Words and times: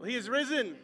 Well, 0.00 0.08
he 0.08 0.16
is 0.16 0.30
risen. 0.30 0.76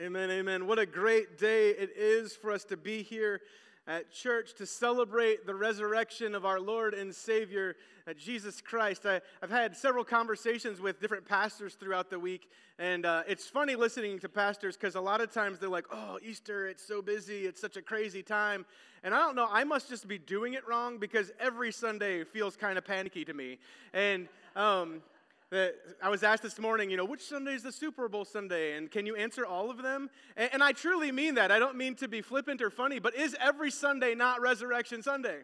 Amen, 0.00 0.32
amen. 0.32 0.66
What 0.66 0.80
a 0.80 0.86
great 0.86 1.38
day 1.38 1.70
it 1.70 1.92
is 1.96 2.34
for 2.34 2.50
us 2.50 2.64
to 2.64 2.76
be 2.76 3.04
here 3.04 3.40
at 3.86 4.10
church 4.10 4.54
to 4.54 4.66
celebrate 4.66 5.46
the 5.46 5.54
resurrection 5.54 6.34
of 6.34 6.44
our 6.44 6.58
Lord 6.58 6.92
and 6.92 7.14
Savior, 7.14 7.76
uh, 8.08 8.14
Jesus 8.14 8.60
Christ. 8.60 9.06
I, 9.06 9.20
have 9.40 9.50
had 9.50 9.76
several 9.76 10.02
conversations 10.02 10.80
with 10.80 11.00
different 11.00 11.24
pastors 11.24 11.74
throughout 11.74 12.10
the 12.10 12.18
week, 12.18 12.50
and 12.80 13.06
uh, 13.06 13.22
it's 13.28 13.46
funny 13.46 13.76
listening 13.76 14.18
to 14.18 14.28
pastors 14.28 14.76
because 14.76 14.96
a 14.96 15.00
lot 15.00 15.20
of 15.20 15.32
times 15.32 15.60
they're 15.60 15.68
like, 15.68 15.86
oh, 15.92 16.18
Easter, 16.20 16.66
it's 16.66 16.84
so 16.84 17.00
busy, 17.00 17.46
it's 17.46 17.60
such 17.60 17.76
a 17.76 17.82
crazy 17.82 18.24
time. 18.24 18.66
And 19.04 19.14
I 19.14 19.20
don't 19.20 19.36
know, 19.36 19.46
I 19.48 19.62
must 19.62 19.88
just 19.88 20.08
be 20.08 20.18
doing 20.18 20.54
it 20.54 20.66
wrong 20.66 20.98
because 20.98 21.30
every 21.38 21.70
Sunday 21.70 22.24
feels 22.24 22.56
kind 22.56 22.76
of 22.76 22.84
panicky 22.84 23.24
to 23.24 23.34
me. 23.34 23.58
And, 23.92 24.26
um, 24.56 25.00
that 25.50 25.74
I 26.02 26.08
was 26.08 26.22
asked 26.22 26.42
this 26.42 26.58
morning, 26.58 26.90
you 26.90 26.96
know, 26.96 27.04
which 27.04 27.22
Sunday 27.22 27.54
is 27.54 27.62
the 27.62 27.72
Super 27.72 28.08
Bowl 28.08 28.24
Sunday? 28.24 28.76
And 28.76 28.90
can 28.90 29.06
you 29.06 29.14
answer 29.14 29.46
all 29.46 29.70
of 29.70 29.82
them? 29.82 30.10
And, 30.36 30.50
and, 30.54 30.62
I 30.62 30.72
truly 30.72 31.12
mean 31.12 31.34
that. 31.36 31.52
I 31.52 31.58
don't 31.58 31.76
mean 31.76 31.94
to 31.96 32.08
be 32.08 32.22
flippant 32.22 32.60
or 32.62 32.70
funny, 32.70 32.98
but 32.98 33.14
is 33.14 33.36
every 33.40 33.70
Sunday 33.70 34.14
not 34.14 34.40
Resurrection 34.40 35.02
Sunday? 35.02 35.38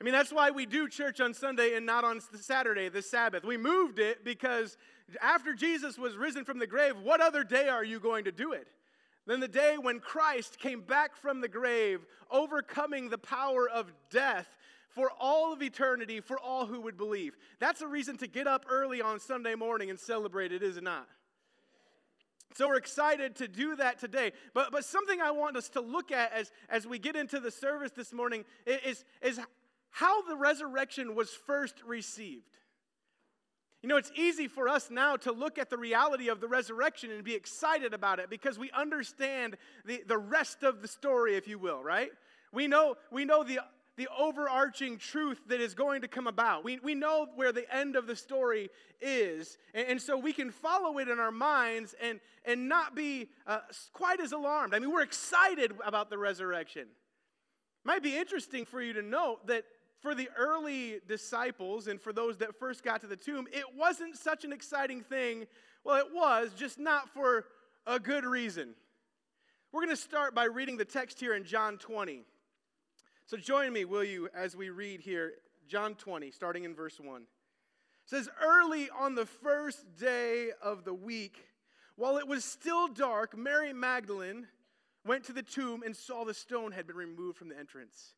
I 0.00 0.04
mean, 0.04 0.12
that's 0.12 0.32
why 0.32 0.50
we 0.50 0.64
do 0.64 0.88
church 0.88 1.20
on 1.20 1.34
Sunday 1.34 1.74
and 1.74 1.84
not 1.84 2.04
on 2.04 2.20
Saturday, 2.20 2.88
the 2.88 3.02
Sabbath. 3.02 3.44
We 3.44 3.56
moved 3.56 3.98
it 3.98 4.24
because 4.24 4.76
after 5.20 5.54
Jesus 5.54 5.98
was 5.98 6.16
risen 6.16 6.44
from 6.44 6.58
the 6.58 6.66
grave, 6.66 6.94
what 7.02 7.20
other 7.20 7.42
day 7.42 7.68
are 7.68 7.84
you 7.84 7.98
going 7.98 8.24
to 8.24 8.32
do 8.32 8.52
it? 8.52 8.68
Than 9.26 9.40
the 9.40 9.48
day 9.48 9.76
when 9.76 9.98
Christ 9.98 10.58
came 10.58 10.80
back 10.80 11.16
from 11.16 11.40
the 11.40 11.48
grave, 11.48 12.06
overcoming 12.30 13.10
the 13.10 13.18
power 13.18 13.68
of 13.68 13.92
death 14.10 14.48
for 14.88 15.10
all 15.20 15.52
of 15.52 15.62
eternity 15.62 16.20
for 16.20 16.38
all 16.38 16.66
who 16.66 16.80
would 16.80 16.96
believe. 16.96 17.36
That's 17.58 17.80
a 17.80 17.86
reason 17.86 18.16
to 18.18 18.26
get 18.26 18.46
up 18.46 18.66
early 18.68 19.00
on 19.00 19.20
Sunday 19.20 19.54
morning 19.54 19.90
and 19.90 19.98
celebrate 19.98 20.52
it, 20.52 20.62
is 20.62 20.76
it 20.76 20.84
not? 20.84 21.06
So 22.54 22.66
we're 22.66 22.76
excited 22.76 23.36
to 23.36 23.48
do 23.48 23.76
that 23.76 23.98
today. 23.98 24.32
But, 24.54 24.72
but 24.72 24.84
something 24.84 25.20
I 25.20 25.30
want 25.30 25.56
us 25.56 25.68
to 25.70 25.80
look 25.80 26.10
at 26.10 26.32
as, 26.32 26.50
as 26.68 26.86
we 26.86 26.98
get 26.98 27.14
into 27.14 27.38
the 27.38 27.50
service 27.50 27.92
this 27.92 28.12
morning 28.12 28.44
is, 28.66 29.04
is 29.22 29.38
how 29.90 30.22
the 30.22 30.36
resurrection 30.36 31.14
was 31.14 31.30
first 31.30 31.74
received. 31.86 32.44
You 33.82 33.88
know, 33.88 33.96
it's 33.96 34.10
easy 34.16 34.48
for 34.48 34.68
us 34.68 34.90
now 34.90 35.16
to 35.18 35.30
look 35.30 35.56
at 35.56 35.70
the 35.70 35.76
reality 35.76 36.28
of 36.28 36.40
the 36.40 36.48
resurrection 36.48 37.12
and 37.12 37.22
be 37.22 37.34
excited 37.34 37.94
about 37.94 38.18
it 38.18 38.28
because 38.28 38.58
we 38.58 38.72
understand 38.72 39.56
the, 39.84 40.02
the 40.06 40.18
rest 40.18 40.64
of 40.64 40.82
the 40.82 40.88
story, 40.88 41.36
if 41.36 41.46
you 41.46 41.58
will, 41.58 41.82
right? 41.82 42.10
We 42.52 42.66
know, 42.66 42.96
we 43.12 43.24
know 43.24 43.44
the 43.44 43.60
the 43.98 44.08
overarching 44.16 44.96
truth 44.96 45.40
that 45.48 45.60
is 45.60 45.74
going 45.74 46.02
to 46.02 46.08
come 46.08 46.28
about. 46.28 46.64
We, 46.64 46.78
we 46.78 46.94
know 46.94 47.26
where 47.34 47.50
the 47.50 47.72
end 47.74 47.96
of 47.96 48.06
the 48.06 48.14
story 48.14 48.70
is. 49.00 49.58
And, 49.74 49.88
and 49.88 50.00
so 50.00 50.16
we 50.16 50.32
can 50.32 50.52
follow 50.52 50.98
it 50.98 51.08
in 51.08 51.18
our 51.18 51.32
minds 51.32 51.96
and, 52.00 52.20
and 52.44 52.68
not 52.68 52.94
be 52.94 53.28
uh, 53.44 53.58
quite 53.92 54.20
as 54.20 54.30
alarmed. 54.30 54.72
I 54.72 54.78
mean, 54.78 54.92
we're 54.92 55.02
excited 55.02 55.72
about 55.84 56.10
the 56.10 56.16
resurrection. 56.16 56.86
Might 57.84 58.04
be 58.04 58.16
interesting 58.16 58.64
for 58.64 58.80
you 58.80 58.92
to 58.92 59.02
note 59.02 59.48
that 59.48 59.64
for 60.00 60.14
the 60.14 60.28
early 60.38 61.00
disciples 61.08 61.88
and 61.88 62.00
for 62.00 62.12
those 62.12 62.38
that 62.38 62.56
first 62.56 62.84
got 62.84 63.00
to 63.00 63.08
the 63.08 63.16
tomb, 63.16 63.48
it 63.52 63.64
wasn't 63.76 64.16
such 64.16 64.44
an 64.44 64.52
exciting 64.52 65.00
thing. 65.00 65.46
Well, 65.82 65.96
it 65.96 66.14
was, 66.14 66.52
just 66.56 66.78
not 66.78 67.08
for 67.12 67.46
a 67.84 67.98
good 67.98 68.24
reason. 68.24 68.74
We're 69.72 69.82
going 69.82 69.96
to 69.96 70.00
start 70.00 70.36
by 70.36 70.44
reading 70.44 70.76
the 70.76 70.84
text 70.84 71.18
here 71.18 71.34
in 71.34 71.42
John 71.42 71.78
20. 71.78 72.22
So 73.28 73.36
join 73.36 73.74
me, 73.74 73.84
will 73.84 74.04
you, 74.04 74.30
as 74.34 74.56
we 74.56 74.70
read 74.70 75.02
here, 75.02 75.34
John 75.68 75.96
20, 75.96 76.30
starting 76.30 76.64
in 76.64 76.74
verse 76.74 76.98
1. 76.98 77.20
It 77.20 77.26
says, 78.06 78.26
Early 78.42 78.88
on 78.88 79.16
the 79.16 79.26
first 79.26 79.84
day 79.98 80.48
of 80.62 80.84
the 80.84 80.94
week, 80.94 81.44
while 81.94 82.16
it 82.16 82.26
was 82.26 82.42
still 82.42 82.88
dark, 82.88 83.36
Mary 83.36 83.74
Magdalene 83.74 84.46
went 85.06 85.24
to 85.24 85.34
the 85.34 85.42
tomb 85.42 85.82
and 85.84 85.94
saw 85.94 86.24
the 86.24 86.32
stone 86.32 86.72
had 86.72 86.86
been 86.86 86.96
removed 86.96 87.36
from 87.36 87.50
the 87.50 87.58
entrance. 87.58 88.14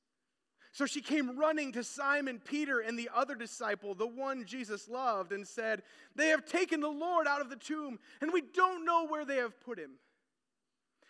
So 0.71 0.87
she 0.87 1.01
came 1.01 1.37
running 1.37 1.73
to 1.73 1.83
Simon 1.83 2.39
Peter 2.39 2.79
and 2.79 2.97
the 2.97 3.11
other 3.13 3.35
disciple, 3.35 3.97
the 3.97 4.07
one 4.07 4.45
Jesus 4.45 4.89
loved, 4.89 5.33
and 5.33 5.45
said, 5.45 5.83
They 6.15 6.29
have 6.29 6.47
taken 6.47 6.79
the 6.79 6.89
Lord 6.89 7.27
out 7.27 7.41
of 7.41 7.51
the 7.51 7.57
tomb, 7.57 7.99
and 8.21 8.33
we 8.33 8.43
don't 8.43 8.85
know 8.85 9.09
where 9.09 9.25
they 9.25 9.39
have 9.39 9.61
put 9.61 9.77
him. 9.77 9.95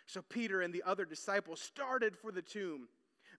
So 0.07 0.23
Peter 0.23 0.59
and 0.59 0.73
the 0.73 0.81
other 0.87 1.05
disciple 1.05 1.55
started 1.55 2.17
for 2.17 2.31
the 2.31 2.41
tomb. 2.41 2.87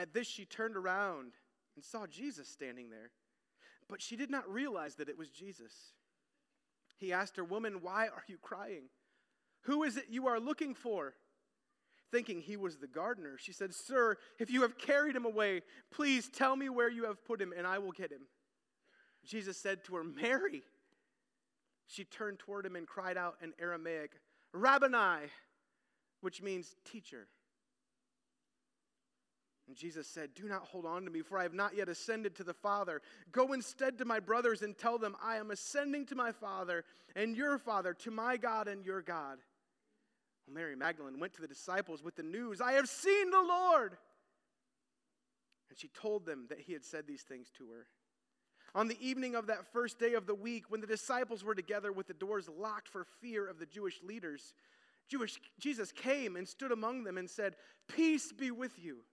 At 0.00 0.14
this, 0.14 0.26
she 0.26 0.46
turned 0.46 0.76
around 0.76 1.32
and 1.76 1.84
saw 1.84 2.06
Jesus 2.06 2.48
standing 2.48 2.88
there, 2.88 3.10
but 3.86 4.00
she 4.00 4.16
did 4.16 4.30
not 4.30 4.50
realize 4.50 4.94
that 4.94 5.10
it 5.10 5.18
was 5.18 5.28
Jesus. 5.28 5.92
He 6.96 7.12
asked 7.12 7.36
her, 7.36 7.44
Woman, 7.44 7.82
why 7.82 8.06
are 8.06 8.24
you 8.26 8.38
crying? 8.40 8.84
Who 9.64 9.82
is 9.82 9.98
it 9.98 10.06
you 10.08 10.26
are 10.26 10.40
looking 10.40 10.74
for? 10.74 11.12
Thinking 12.10 12.40
he 12.40 12.56
was 12.56 12.78
the 12.78 12.86
gardener, 12.86 13.36
she 13.38 13.52
said, 13.52 13.74
Sir, 13.74 14.16
if 14.38 14.50
you 14.50 14.62
have 14.62 14.78
carried 14.78 15.14
him 15.14 15.26
away, 15.26 15.60
please 15.92 16.30
tell 16.30 16.56
me 16.56 16.70
where 16.70 16.88
you 16.88 17.04
have 17.04 17.22
put 17.26 17.42
him, 17.42 17.52
and 17.54 17.66
I 17.66 17.78
will 17.78 17.92
get 17.92 18.10
him. 18.10 18.22
Jesus 19.26 19.58
said 19.58 19.84
to 19.84 19.96
her, 19.96 20.02
Mary. 20.04 20.62
She 21.86 22.04
turned 22.04 22.38
toward 22.38 22.64
him 22.64 22.74
and 22.74 22.86
cried 22.86 23.18
out 23.18 23.36
in 23.42 23.52
Aramaic, 23.60 24.12
Rabboni, 24.54 25.26
which 26.22 26.40
means 26.40 26.74
teacher. 26.90 27.26
And 29.70 29.76
Jesus 29.76 30.08
said, 30.08 30.30
Do 30.34 30.48
not 30.48 30.66
hold 30.66 30.84
on 30.84 31.04
to 31.04 31.12
me, 31.12 31.20
for 31.22 31.38
I 31.38 31.44
have 31.44 31.54
not 31.54 31.76
yet 31.76 31.88
ascended 31.88 32.34
to 32.34 32.42
the 32.42 32.52
Father. 32.52 33.00
Go 33.30 33.52
instead 33.52 33.98
to 33.98 34.04
my 34.04 34.18
brothers 34.18 34.62
and 34.62 34.76
tell 34.76 34.98
them, 34.98 35.14
I 35.22 35.36
am 35.36 35.52
ascending 35.52 36.06
to 36.06 36.16
my 36.16 36.32
Father 36.32 36.84
and 37.14 37.36
your 37.36 37.56
Father, 37.56 37.94
to 37.94 38.10
my 38.10 38.36
God 38.36 38.66
and 38.66 38.84
your 38.84 39.00
God. 39.00 39.38
Well, 40.44 40.54
Mary 40.54 40.74
Magdalene 40.74 41.20
went 41.20 41.34
to 41.34 41.40
the 41.40 41.46
disciples 41.46 42.02
with 42.02 42.16
the 42.16 42.24
news, 42.24 42.60
I 42.60 42.72
have 42.72 42.88
seen 42.88 43.30
the 43.30 43.40
Lord. 43.40 43.96
And 45.68 45.78
she 45.78 45.86
told 45.86 46.26
them 46.26 46.46
that 46.48 46.58
he 46.58 46.72
had 46.72 46.84
said 46.84 47.06
these 47.06 47.22
things 47.22 47.52
to 47.58 47.68
her. 47.68 47.86
On 48.74 48.88
the 48.88 48.98
evening 49.00 49.36
of 49.36 49.46
that 49.46 49.72
first 49.72 50.00
day 50.00 50.14
of 50.14 50.26
the 50.26 50.34
week, 50.34 50.64
when 50.68 50.80
the 50.80 50.86
disciples 50.88 51.44
were 51.44 51.54
together 51.54 51.92
with 51.92 52.08
the 52.08 52.14
doors 52.14 52.48
locked 52.48 52.88
for 52.88 53.06
fear 53.20 53.48
of 53.48 53.60
the 53.60 53.66
Jewish 53.66 54.02
leaders, 54.02 54.52
Jewish, 55.08 55.40
Jesus 55.60 55.92
came 55.92 56.34
and 56.34 56.48
stood 56.48 56.72
among 56.72 57.04
them 57.04 57.18
and 57.18 57.30
said, 57.30 57.54
Peace 57.86 58.32
be 58.32 58.50
with 58.50 58.72
you. 58.76 59.04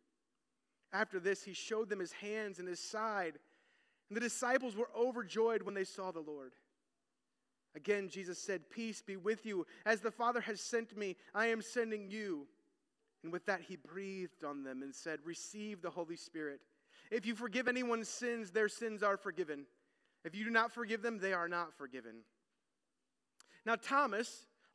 After 0.94 1.20
this, 1.20 1.44
he 1.44 1.54
showed 1.54 1.90
them 1.90 2.00
his 2.00 2.14
hands 2.14 2.60
and 2.60 2.68
his 2.68 2.80
side. 2.80 3.34
And 4.10 4.16
the 4.16 4.22
disciples 4.22 4.76
were 4.76 4.90
overjoyed 4.96 5.64
when 5.64 5.76
they 5.76 5.84
saw 5.84 6.12
the 6.12 6.20
Lord. 6.20 6.54
Again, 7.76 8.10
Jesus 8.10 8.40
said, 8.40 8.70
Peace 8.70 9.02
be 9.02 9.18
with 9.18 9.46
you. 9.46 9.66
As 9.86 10.02
the 10.02 10.12
Father 10.12 10.42
has 10.42 10.62
sent 10.62 10.98
me, 10.98 11.16
I 11.36 11.48
am 11.48 11.62
sending 11.62 12.10
you. 12.10 12.48
And 13.24 13.32
with 13.32 13.46
that, 13.46 13.62
he 13.62 13.76
breathed 13.76 14.44
on 14.44 14.64
them 14.64 14.82
and 14.82 14.96
said, 14.96 15.20
Receive 15.24 15.82
the 15.82 15.90
Holy 15.90 16.16
Spirit. 16.16 16.62
If 17.12 17.26
you 17.26 17.36
forgive 17.36 17.68
anyone's 17.68 18.10
sins, 18.10 18.52
their 18.52 18.70
sins 18.70 19.04
are 19.04 19.18
forgiven. 19.18 19.66
If 20.24 20.36
you 20.36 20.44
do 20.44 20.50
not 20.50 20.72
forgive 20.72 21.02
them, 21.02 21.20
they 21.20 21.34
are 21.34 21.48
not 21.48 21.78
forgiven. 21.78 22.22
Now, 23.66 23.76
Thomas, 23.76 24.46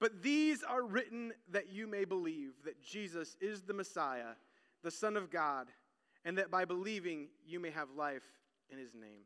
But 0.00 0.22
these 0.22 0.62
are 0.62 0.82
written 0.82 1.32
that 1.50 1.72
you 1.72 1.86
may 1.86 2.04
believe 2.04 2.52
that 2.64 2.82
Jesus 2.82 3.36
is 3.40 3.62
the 3.62 3.74
Messiah, 3.74 4.34
the 4.82 4.90
Son 4.90 5.16
of 5.16 5.30
God, 5.30 5.68
and 6.24 6.38
that 6.38 6.50
by 6.50 6.64
believing 6.64 7.28
you 7.46 7.58
may 7.58 7.70
have 7.70 7.88
life 7.96 8.26
in 8.70 8.78
his 8.78 8.94
name. 8.94 9.22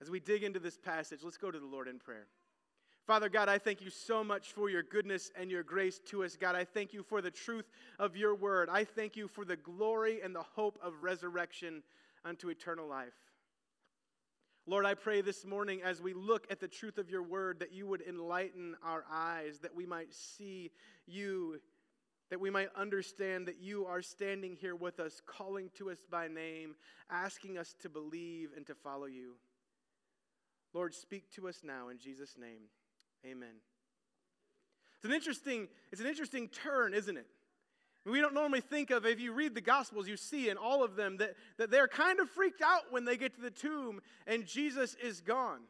As 0.00 0.10
we 0.10 0.18
dig 0.18 0.42
into 0.42 0.58
this 0.58 0.76
passage, 0.76 1.20
let's 1.22 1.36
go 1.36 1.50
to 1.50 1.60
the 1.60 1.66
Lord 1.66 1.86
in 1.86 1.98
prayer. 1.98 2.26
Father 3.06 3.28
God, 3.28 3.48
I 3.48 3.58
thank 3.58 3.80
you 3.80 3.90
so 3.90 4.22
much 4.22 4.52
for 4.52 4.70
your 4.70 4.82
goodness 4.82 5.30
and 5.36 5.50
your 5.50 5.64
grace 5.64 6.00
to 6.06 6.24
us. 6.24 6.36
God, 6.36 6.54
I 6.54 6.64
thank 6.64 6.92
you 6.92 7.02
for 7.02 7.20
the 7.20 7.30
truth 7.30 7.68
of 7.98 8.16
your 8.16 8.34
word. 8.34 8.68
I 8.70 8.84
thank 8.84 9.16
you 9.16 9.26
for 9.26 9.44
the 9.44 9.56
glory 9.56 10.20
and 10.22 10.34
the 10.34 10.42
hope 10.42 10.78
of 10.82 11.02
resurrection 11.02 11.82
unto 12.24 12.48
eternal 12.48 12.88
life. 12.88 13.14
Lord, 14.66 14.86
I 14.86 14.94
pray 14.94 15.22
this 15.22 15.44
morning 15.44 15.80
as 15.82 16.00
we 16.00 16.14
look 16.14 16.46
at 16.48 16.60
the 16.60 16.68
truth 16.68 16.96
of 16.96 17.10
your 17.10 17.22
word 17.22 17.58
that 17.58 17.72
you 17.72 17.86
would 17.88 18.00
enlighten 18.00 18.76
our 18.84 19.04
eyes, 19.10 19.58
that 19.62 19.74
we 19.74 19.86
might 19.86 20.14
see 20.14 20.70
you, 21.04 21.60
that 22.30 22.40
we 22.40 22.48
might 22.48 22.68
understand 22.76 23.48
that 23.48 23.60
you 23.60 23.86
are 23.86 24.02
standing 24.02 24.54
here 24.54 24.76
with 24.76 25.00
us, 25.00 25.20
calling 25.26 25.68
to 25.78 25.90
us 25.90 25.98
by 26.08 26.28
name, 26.28 26.76
asking 27.10 27.58
us 27.58 27.74
to 27.82 27.88
believe 27.88 28.50
and 28.56 28.64
to 28.68 28.74
follow 28.76 29.06
you. 29.06 29.32
Lord, 30.72 30.94
speak 30.94 31.30
to 31.32 31.48
us 31.48 31.62
now 31.64 31.88
in 31.88 31.98
Jesus' 31.98 32.36
name. 32.38 32.62
Amen. 33.26 33.56
It's 34.96 35.04
an 35.04 35.12
interesting, 35.12 35.66
it's 35.90 36.00
an 36.00 36.06
interesting 36.06 36.46
turn, 36.46 36.94
isn't 36.94 37.16
it? 37.16 37.26
We 38.04 38.20
don't 38.20 38.34
normally 38.34 38.60
think 38.60 38.90
of, 38.90 39.06
if 39.06 39.20
you 39.20 39.32
read 39.32 39.54
the 39.54 39.60
Gospels, 39.60 40.08
you 40.08 40.16
see 40.16 40.48
in 40.48 40.56
all 40.56 40.82
of 40.82 40.96
them 40.96 41.18
that, 41.18 41.34
that 41.56 41.70
they're 41.70 41.86
kind 41.86 42.18
of 42.18 42.28
freaked 42.28 42.60
out 42.60 42.90
when 42.90 43.04
they 43.04 43.16
get 43.16 43.34
to 43.36 43.40
the 43.40 43.50
tomb 43.50 44.00
and 44.26 44.44
Jesus 44.44 44.96
is 45.02 45.20
gone. 45.20 45.60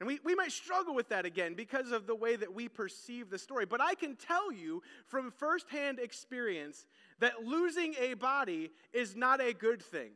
And 0.00 0.08
we, 0.08 0.18
we 0.24 0.34
might 0.34 0.50
struggle 0.50 0.96
with 0.96 1.10
that 1.10 1.24
again 1.24 1.54
because 1.54 1.92
of 1.92 2.08
the 2.08 2.14
way 2.16 2.34
that 2.34 2.52
we 2.52 2.68
perceive 2.68 3.30
the 3.30 3.38
story. 3.38 3.66
But 3.66 3.80
I 3.80 3.94
can 3.94 4.16
tell 4.16 4.50
you 4.52 4.82
from 5.06 5.30
firsthand 5.30 6.00
experience 6.00 6.86
that 7.20 7.44
losing 7.44 7.94
a 8.00 8.14
body 8.14 8.72
is 8.92 9.14
not 9.14 9.40
a 9.40 9.52
good 9.52 9.80
thing. 9.80 10.10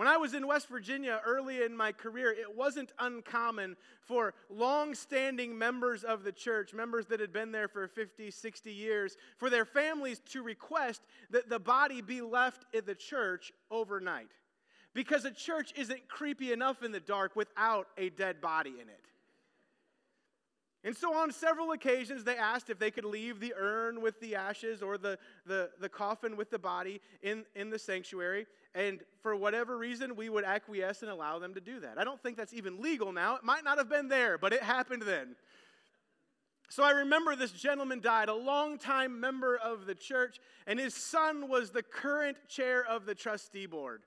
When 0.00 0.08
I 0.08 0.16
was 0.16 0.32
in 0.32 0.46
West 0.46 0.68
Virginia 0.68 1.20
early 1.26 1.62
in 1.62 1.76
my 1.76 1.92
career, 1.92 2.32
it 2.32 2.56
wasn't 2.56 2.90
uncommon 2.98 3.76
for 4.00 4.32
long 4.48 4.94
standing 4.94 5.58
members 5.58 6.04
of 6.04 6.24
the 6.24 6.32
church, 6.32 6.72
members 6.72 7.04
that 7.08 7.20
had 7.20 7.34
been 7.34 7.52
there 7.52 7.68
for 7.68 7.86
50, 7.86 8.30
60 8.30 8.72
years, 8.72 9.18
for 9.36 9.50
their 9.50 9.66
families 9.66 10.20
to 10.30 10.42
request 10.42 11.02
that 11.28 11.50
the 11.50 11.58
body 11.58 12.00
be 12.00 12.22
left 12.22 12.64
in 12.72 12.86
the 12.86 12.94
church 12.94 13.52
overnight. 13.70 14.30
Because 14.94 15.26
a 15.26 15.30
church 15.30 15.74
isn't 15.76 16.08
creepy 16.08 16.50
enough 16.50 16.82
in 16.82 16.92
the 16.92 17.00
dark 17.00 17.36
without 17.36 17.86
a 17.98 18.08
dead 18.08 18.40
body 18.40 18.76
in 18.80 18.88
it. 18.88 19.09
And 20.82 20.96
so, 20.96 21.14
on 21.14 21.30
several 21.30 21.72
occasions, 21.72 22.24
they 22.24 22.36
asked 22.36 22.70
if 22.70 22.78
they 22.78 22.90
could 22.90 23.04
leave 23.04 23.38
the 23.38 23.52
urn 23.54 24.00
with 24.00 24.18
the 24.20 24.34
ashes 24.34 24.80
or 24.80 24.96
the, 24.96 25.18
the, 25.46 25.70
the 25.78 25.90
coffin 25.90 26.36
with 26.36 26.50
the 26.50 26.58
body 26.58 27.02
in, 27.22 27.44
in 27.54 27.68
the 27.68 27.78
sanctuary. 27.78 28.46
And 28.74 29.00
for 29.22 29.36
whatever 29.36 29.76
reason, 29.76 30.16
we 30.16 30.30
would 30.30 30.44
acquiesce 30.44 31.02
and 31.02 31.10
allow 31.10 31.38
them 31.38 31.52
to 31.54 31.60
do 31.60 31.80
that. 31.80 31.98
I 31.98 32.04
don't 32.04 32.22
think 32.22 32.38
that's 32.38 32.54
even 32.54 32.80
legal 32.80 33.12
now. 33.12 33.36
It 33.36 33.44
might 33.44 33.62
not 33.62 33.76
have 33.76 33.90
been 33.90 34.08
there, 34.08 34.38
but 34.38 34.54
it 34.54 34.62
happened 34.62 35.02
then. 35.02 35.36
So 36.70 36.84
I 36.84 36.92
remember 36.92 37.34
this 37.34 37.50
gentleman 37.50 38.00
died, 38.00 38.28
a 38.28 38.34
longtime 38.34 39.20
member 39.20 39.56
of 39.56 39.86
the 39.86 39.94
church, 39.94 40.38
and 40.68 40.78
his 40.78 40.94
son 40.94 41.48
was 41.48 41.72
the 41.72 41.82
current 41.82 42.36
chair 42.48 42.86
of 42.86 43.06
the 43.06 43.14
trustee 43.14 43.66
board. 43.66 44.04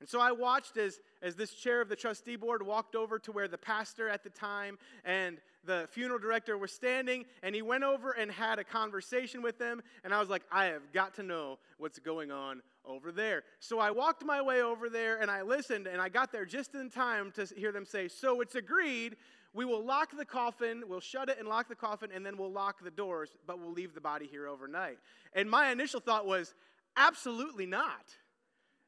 And 0.00 0.08
so 0.08 0.20
I 0.20 0.32
watched 0.32 0.76
as, 0.76 1.00
as 1.22 1.34
this 1.34 1.52
chair 1.52 1.80
of 1.80 1.88
the 1.88 1.96
trustee 1.96 2.36
board 2.36 2.64
walked 2.64 2.94
over 2.94 3.18
to 3.18 3.32
where 3.32 3.48
the 3.48 3.58
pastor 3.58 4.08
at 4.08 4.22
the 4.22 4.30
time 4.30 4.78
and 5.04 5.38
the 5.68 5.86
funeral 5.92 6.18
director 6.18 6.56
were 6.56 6.66
standing, 6.66 7.26
and 7.42 7.54
he 7.54 7.60
went 7.60 7.84
over 7.84 8.12
and 8.12 8.30
had 8.30 8.58
a 8.58 8.64
conversation 8.64 9.42
with 9.42 9.58
them. 9.58 9.82
And 10.02 10.14
I 10.14 10.18
was 10.18 10.30
like, 10.30 10.42
I 10.50 10.64
have 10.64 10.92
got 10.92 11.14
to 11.16 11.22
know 11.22 11.58
what's 11.76 11.98
going 11.98 12.32
on 12.32 12.62
over 12.86 13.12
there. 13.12 13.44
So 13.60 13.78
I 13.78 13.90
walked 13.90 14.24
my 14.24 14.40
way 14.40 14.62
over 14.62 14.88
there 14.88 15.20
and 15.20 15.30
I 15.30 15.42
listened, 15.42 15.86
and 15.86 16.00
I 16.00 16.08
got 16.08 16.32
there 16.32 16.46
just 16.46 16.74
in 16.74 16.88
time 16.88 17.30
to 17.32 17.46
hear 17.54 17.70
them 17.70 17.84
say, 17.84 18.08
So 18.08 18.40
it's 18.40 18.54
agreed, 18.54 19.16
we 19.52 19.66
will 19.66 19.84
lock 19.84 20.16
the 20.16 20.24
coffin, 20.24 20.84
we'll 20.88 21.00
shut 21.00 21.28
it 21.28 21.38
and 21.38 21.46
lock 21.46 21.68
the 21.68 21.74
coffin, 21.74 22.10
and 22.14 22.24
then 22.24 22.38
we'll 22.38 22.50
lock 22.50 22.82
the 22.82 22.90
doors, 22.90 23.36
but 23.46 23.60
we'll 23.60 23.72
leave 23.72 23.94
the 23.94 24.00
body 24.00 24.26
here 24.26 24.48
overnight. 24.48 24.98
And 25.34 25.50
my 25.50 25.70
initial 25.70 26.00
thought 26.00 26.26
was, 26.26 26.54
Absolutely 26.96 27.66
not. 27.66 28.06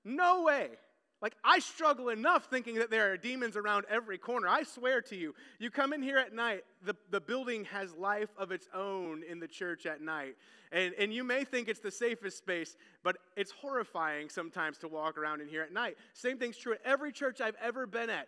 No 0.02 0.42
way. 0.42 0.70
Like, 1.22 1.36
I 1.44 1.58
struggle 1.58 2.08
enough 2.08 2.46
thinking 2.46 2.76
that 2.76 2.90
there 2.90 3.12
are 3.12 3.16
demons 3.18 3.54
around 3.54 3.84
every 3.90 4.16
corner. 4.16 4.48
I 4.48 4.62
swear 4.62 5.02
to 5.02 5.16
you, 5.16 5.34
you 5.58 5.70
come 5.70 5.92
in 5.92 6.02
here 6.02 6.16
at 6.16 6.32
night, 6.32 6.64
the, 6.82 6.96
the 7.10 7.20
building 7.20 7.66
has 7.66 7.92
life 7.94 8.30
of 8.38 8.52
its 8.52 8.68
own 8.74 9.22
in 9.28 9.38
the 9.38 9.46
church 9.46 9.84
at 9.84 10.00
night. 10.00 10.36
And, 10.72 10.94
and 10.98 11.12
you 11.12 11.22
may 11.22 11.44
think 11.44 11.68
it's 11.68 11.80
the 11.80 11.90
safest 11.90 12.38
space, 12.38 12.74
but 13.02 13.18
it's 13.36 13.50
horrifying 13.50 14.30
sometimes 14.30 14.78
to 14.78 14.88
walk 14.88 15.18
around 15.18 15.42
in 15.42 15.48
here 15.48 15.62
at 15.62 15.72
night. 15.72 15.96
Same 16.14 16.38
thing's 16.38 16.56
true 16.56 16.72
at 16.72 16.80
every 16.86 17.12
church 17.12 17.42
I've 17.42 17.56
ever 17.62 17.86
been 17.86 18.08
at. 18.08 18.26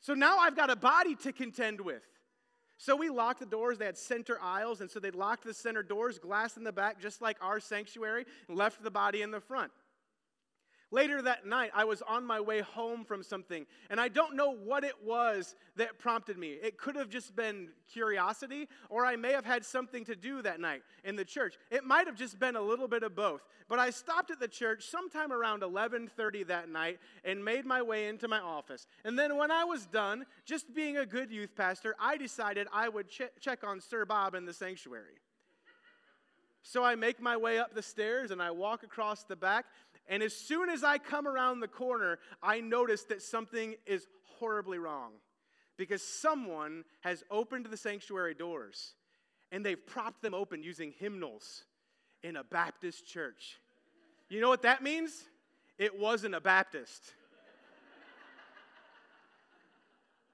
So 0.00 0.14
now 0.14 0.38
I've 0.38 0.54
got 0.54 0.70
a 0.70 0.76
body 0.76 1.16
to 1.16 1.32
contend 1.32 1.80
with. 1.80 2.02
So 2.76 2.94
we 2.94 3.08
locked 3.08 3.40
the 3.40 3.46
doors. 3.46 3.78
They 3.78 3.86
had 3.86 3.98
center 3.98 4.40
aisles, 4.40 4.80
and 4.80 4.88
so 4.88 5.00
they 5.00 5.10
locked 5.10 5.44
the 5.44 5.52
center 5.52 5.82
doors, 5.82 6.20
glass 6.20 6.56
in 6.56 6.62
the 6.62 6.70
back, 6.70 7.00
just 7.00 7.20
like 7.20 7.36
our 7.40 7.58
sanctuary, 7.58 8.24
and 8.46 8.56
left 8.56 8.84
the 8.84 8.90
body 8.92 9.22
in 9.22 9.32
the 9.32 9.40
front. 9.40 9.72
Later 10.90 11.20
that 11.20 11.44
night, 11.44 11.70
I 11.74 11.84
was 11.84 12.00
on 12.00 12.24
my 12.24 12.40
way 12.40 12.60
home 12.60 13.04
from 13.04 13.22
something, 13.22 13.66
and 13.90 14.00
I 14.00 14.08
don't 14.08 14.34
know 14.34 14.54
what 14.54 14.84
it 14.84 14.94
was 15.04 15.54
that 15.76 15.98
prompted 15.98 16.38
me. 16.38 16.52
It 16.52 16.78
could 16.78 16.96
have 16.96 17.10
just 17.10 17.36
been 17.36 17.68
curiosity, 17.92 18.68
or 18.88 19.04
I 19.04 19.16
may 19.16 19.32
have 19.32 19.44
had 19.44 19.66
something 19.66 20.06
to 20.06 20.16
do 20.16 20.40
that 20.42 20.60
night 20.60 20.82
in 21.04 21.14
the 21.14 21.26
church. 21.26 21.56
It 21.70 21.84
might 21.84 22.06
have 22.06 22.16
just 22.16 22.38
been 22.38 22.56
a 22.56 22.62
little 22.62 22.88
bit 22.88 23.02
of 23.02 23.14
both. 23.14 23.42
But 23.68 23.78
I 23.78 23.90
stopped 23.90 24.30
at 24.30 24.40
the 24.40 24.48
church 24.48 24.88
sometime 24.88 25.30
around 25.30 25.62
11:30 25.62 26.44
that 26.44 26.70
night 26.70 27.00
and 27.22 27.44
made 27.44 27.66
my 27.66 27.82
way 27.82 28.08
into 28.08 28.26
my 28.26 28.40
office. 28.40 28.86
And 29.04 29.18
then 29.18 29.36
when 29.36 29.50
I 29.50 29.64
was 29.64 29.86
done, 29.86 30.24
just 30.46 30.74
being 30.74 30.96
a 30.96 31.04
good 31.04 31.30
youth 31.30 31.54
pastor, 31.54 31.94
I 32.00 32.16
decided 32.16 32.66
I 32.72 32.88
would 32.88 33.10
ch- 33.10 33.30
check 33.40 33.62
on 33.62 33.82
Sir 33.82 34.06
Bob 34.06 34.34
in 34.34 34.46
the 34.46 34.54
sanctuary. 34.54 35.20
So 36.62 36.84
I 36.84 36.96
make 36.96 37.18
my 37.18 37.34
way 37.36 37.58
up 37.58 37.74
the 37.74 37.82
stairs 37.82 38.30
and 38.30 38.42
I 38.42 38.50
walk 38.50 38.82
across 38.82 39.24
the 39.24 39.36
back 39.36 39.66
and 40.08 40.22
as 40.22 40.34
soon 40.34 40.70
as 40.70 40.82
I 40.82 40.98
come 40.98 41.26
around 41.26 41.60
the 41.60 41.68
corner, 41.68 42.18
I 42.42 42.60
notice 42.60 43.04
that 43.04 43.22
something 43.22 43.76
is 43.86 44.06
horribly 44.38 44.78
wrong 44.78 45.12
because 45.76 46.02
someone 46.02 46.84
has 47.00 47.22
opened 47.30 47.66
the 47.66 47.76
sanctuary 47.76 48.34
doors 48.34 48.94
and 49.52 49.64
they've 49.64 49.86
propped 49.86 50.22
them 50.22 50.34
open 50.34 50.62
using 50.62 50.92
hymnals 50.98 51.64
in 52.22 52.36
a 52.36 52.44
Baptist 52.44 53.06
church. 53.06 53.58
You 54.28 54.40
know 54.40 54.48
what 54.48 54.62
that 54.62 54.82
means? 54.82 55.24
It 55.78 55.98
wasn't 55.98 56.34
a 56.34 56.40
Baptist. 56.40 57.14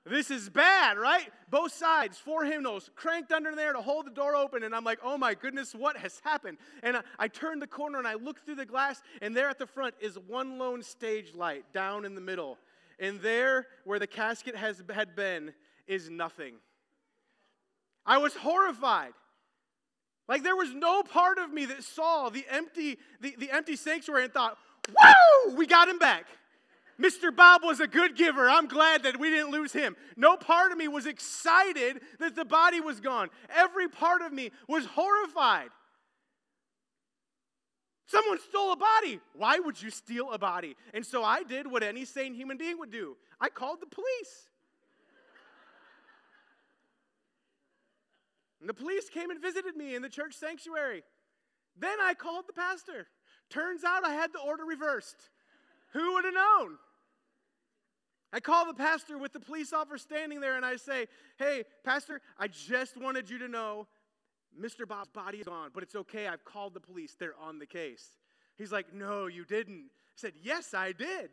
This 0.06 0.30
is 0.30 0.50
bad, 0.50 0.98
right? 0.98 1.30
Both 1.48 1.72
sides, 1.72 2.18
four 2.18 2.44
hymnals, 2.44 2.90
cranked 2.94 3.32
under 3.32 3.54
there 3.54 3.72
to 3.72 3.80
hold 3.80 4.06
the 4.06 4.10
door 4.10 4.36
open. 4.36 4.62
And 4.62 4.74
I'm 4.74 4.84
like, 4.84 4.98
oh 5.02 5.16
my 5.16 5.32
goodness, 5.32 5.74
what 5.74 5.96
has 5.96 6.20
happened? 6.22 6.58
And 6.82 6.98
I, 6.98 7.02
I 7.18 7.28
turn 7.28 7.58
the 7.58 7.66
corner 7.66 7.98
and 7.98 8.06
I 8.06 8.14
look 8.14 8.44
through 8.44 8.56
the 8.56 8.66
glass, 8.66 9.02
and 9.22 9.34
there 9.34 9.48
at 9.48 9.58
the 9.58 9.66
front 9.66 9.94
is 10.00 10.18
one 10.18 10.58
lone 10.58 10.82
stage 10.82 11.34
light 11.34 11.64
down 11.72 12.04
in 12.04 12.14
the 12.14 12.20
middle. 12.20 12.58
And 13.00 13.20
there, 13.20 13.66
where 13.84 13.98
the 13.98 14.06
casket 14.06 14.54
has, 14.56 14.82
had 14.92 15.16
been, 15.16 15.54
is 15.86 16.10
nothing. 16.10 16.56
I 18.04 18.18
was 18.18 18.34
horrified. 18.34 19.12
Like 20.28 20.42
there 20.42 20.56
was 20.56 20.72
no 20.74 21.02
part 21.02 21.38
of 21.38 21.50
me 21.50 21.64
that 21.66 21.82
saw 21.82 22.28
the 22.28 22.44
empty, 22.50 22.98
the, 23.20 23.34
the 23.38 23.50
empty 23.50 23.76
sanctuary 23.76 24.24
and 24.24 24.32
thought, 24.32 24.58
whoa, 24.94 25.54
we 25.54 25.66
got 25.66 25.88
him 25.88 25.98
back. 25.98 26.26
Mr. 27.00 27.34
Bob 27.34 27.62
was 27.64 27.80
a 27.80 27.86
good 27.86 28.16
giver. 28.16 28.48
I'm 28.48 28.68
glad 28.68 29.02
that 29.02 29.18
we 29.18 29.30
didn't 29.30 29.50
lose 29.50 29.72
him. 29.72 29.96
No 30.16 30.36
part 30.36 30.70
of 30.70 30.78
me 30.78 30.88
was 30.88 31.06
excited 31.06 32.00
that 32.20 32.36
the 32.36 32.44
body 32.44 32.80
was 32.80 33.00
gone. 33.00 33.30
Every 33.54 33.88
part 33.88 34.22
of 34.22 34.32
me 34.32 34.50
was 34.68 34.86
horrified. 34.86 35.70
Someone 38.06 38.38
stole 38.38 38.72
a 38.72 38.76
body. 38.76 39.20
Why 39.34 39.58
would 39.58 39.80
you 39.82 39.90
steal 39.90 40.30
a 40.30 40.38
body? 40.38 40.76
And 40.92 41.04
so 41.04 41.24
I 41.24 41.42
did 41.42 41.66
what 41.66 41.82
any 41.82 42.04
sane 42.04 42.34
human 42.34 42.56
being 42.56 42.78
would 42.78 42.92
do 42.92 43.16
I 43.40 43.48
called 43.48 43.80
the 43.80 43.86
police. 43.86 44.48
and 48.60 48.68
the 48.68 48.74
police 48.74 49.10
came 49.10 49.30
and 49.30 49.42
visited 49.42 49.76
me 49.76 49.94
in 49.94 50.00
the 50.00 50.08
church 50.08 50.34
sanctuary. 50.34 51.02
Then 51.78 51.98
I 52.00 52.14
called 52.14 52.44
the 52.46 52.52
pastor. 52.52 53.08
Turns 53.50 53.84
out 53.84 54.06
I 54.06 54.14
had 54.14 54.32
the 54.32 54.38
order 54.38 54.64
reversed. 54.64 55.28
Who 55.94 56.14
would 56.14 56.24
have 56.24 56.34
known? 56.34 56.78
I 58.32 58.40
call 58.40 58.66
the 58.66 58.74
pastor 58.74 59.16
with 59.16 59.32
the 59.32 59.38
police 59.38 59.72
officer 59.72 59.96
standing 59.96 60.40
there 60.40 60.56
and 60.56 60.66
I 60.66 60.74
say, 60.74 61.06
Hey, 61.38 61.64
Pastor, 61.84 62.20
I 62.36 62.48
just 62.48 62.96
wanted 62.96 63.30
you 63.30 63.38
to 63.38 63.48
know 63.48 63.86
Mr. 64.60 64.86
Bob's 64.86 65.10
body 65.10 65.38
is 65.38 65.46
gone, 65.46 65.70
but 65.72 65.84
it's 65.84 65.94
okay. 65.94 66.26
I've 66.26 66.44
called 66.44 66.74
the 66.74 66.80
police. 66.80 67.14
They're 67.18 67.38
on 67.40 67.60
the 67.60 67.66
case. 67.66 68.18
He's 68.58 68.72
like, 68.72 68.92
No, 68.92 69.26
you 69.26 69.44
didn't. 69.44 69.84
I 69.84 70.16
said, 70.16 70.32
Yes, 70.42 70.74
I 70.74 70.90
did. 70.90 71.30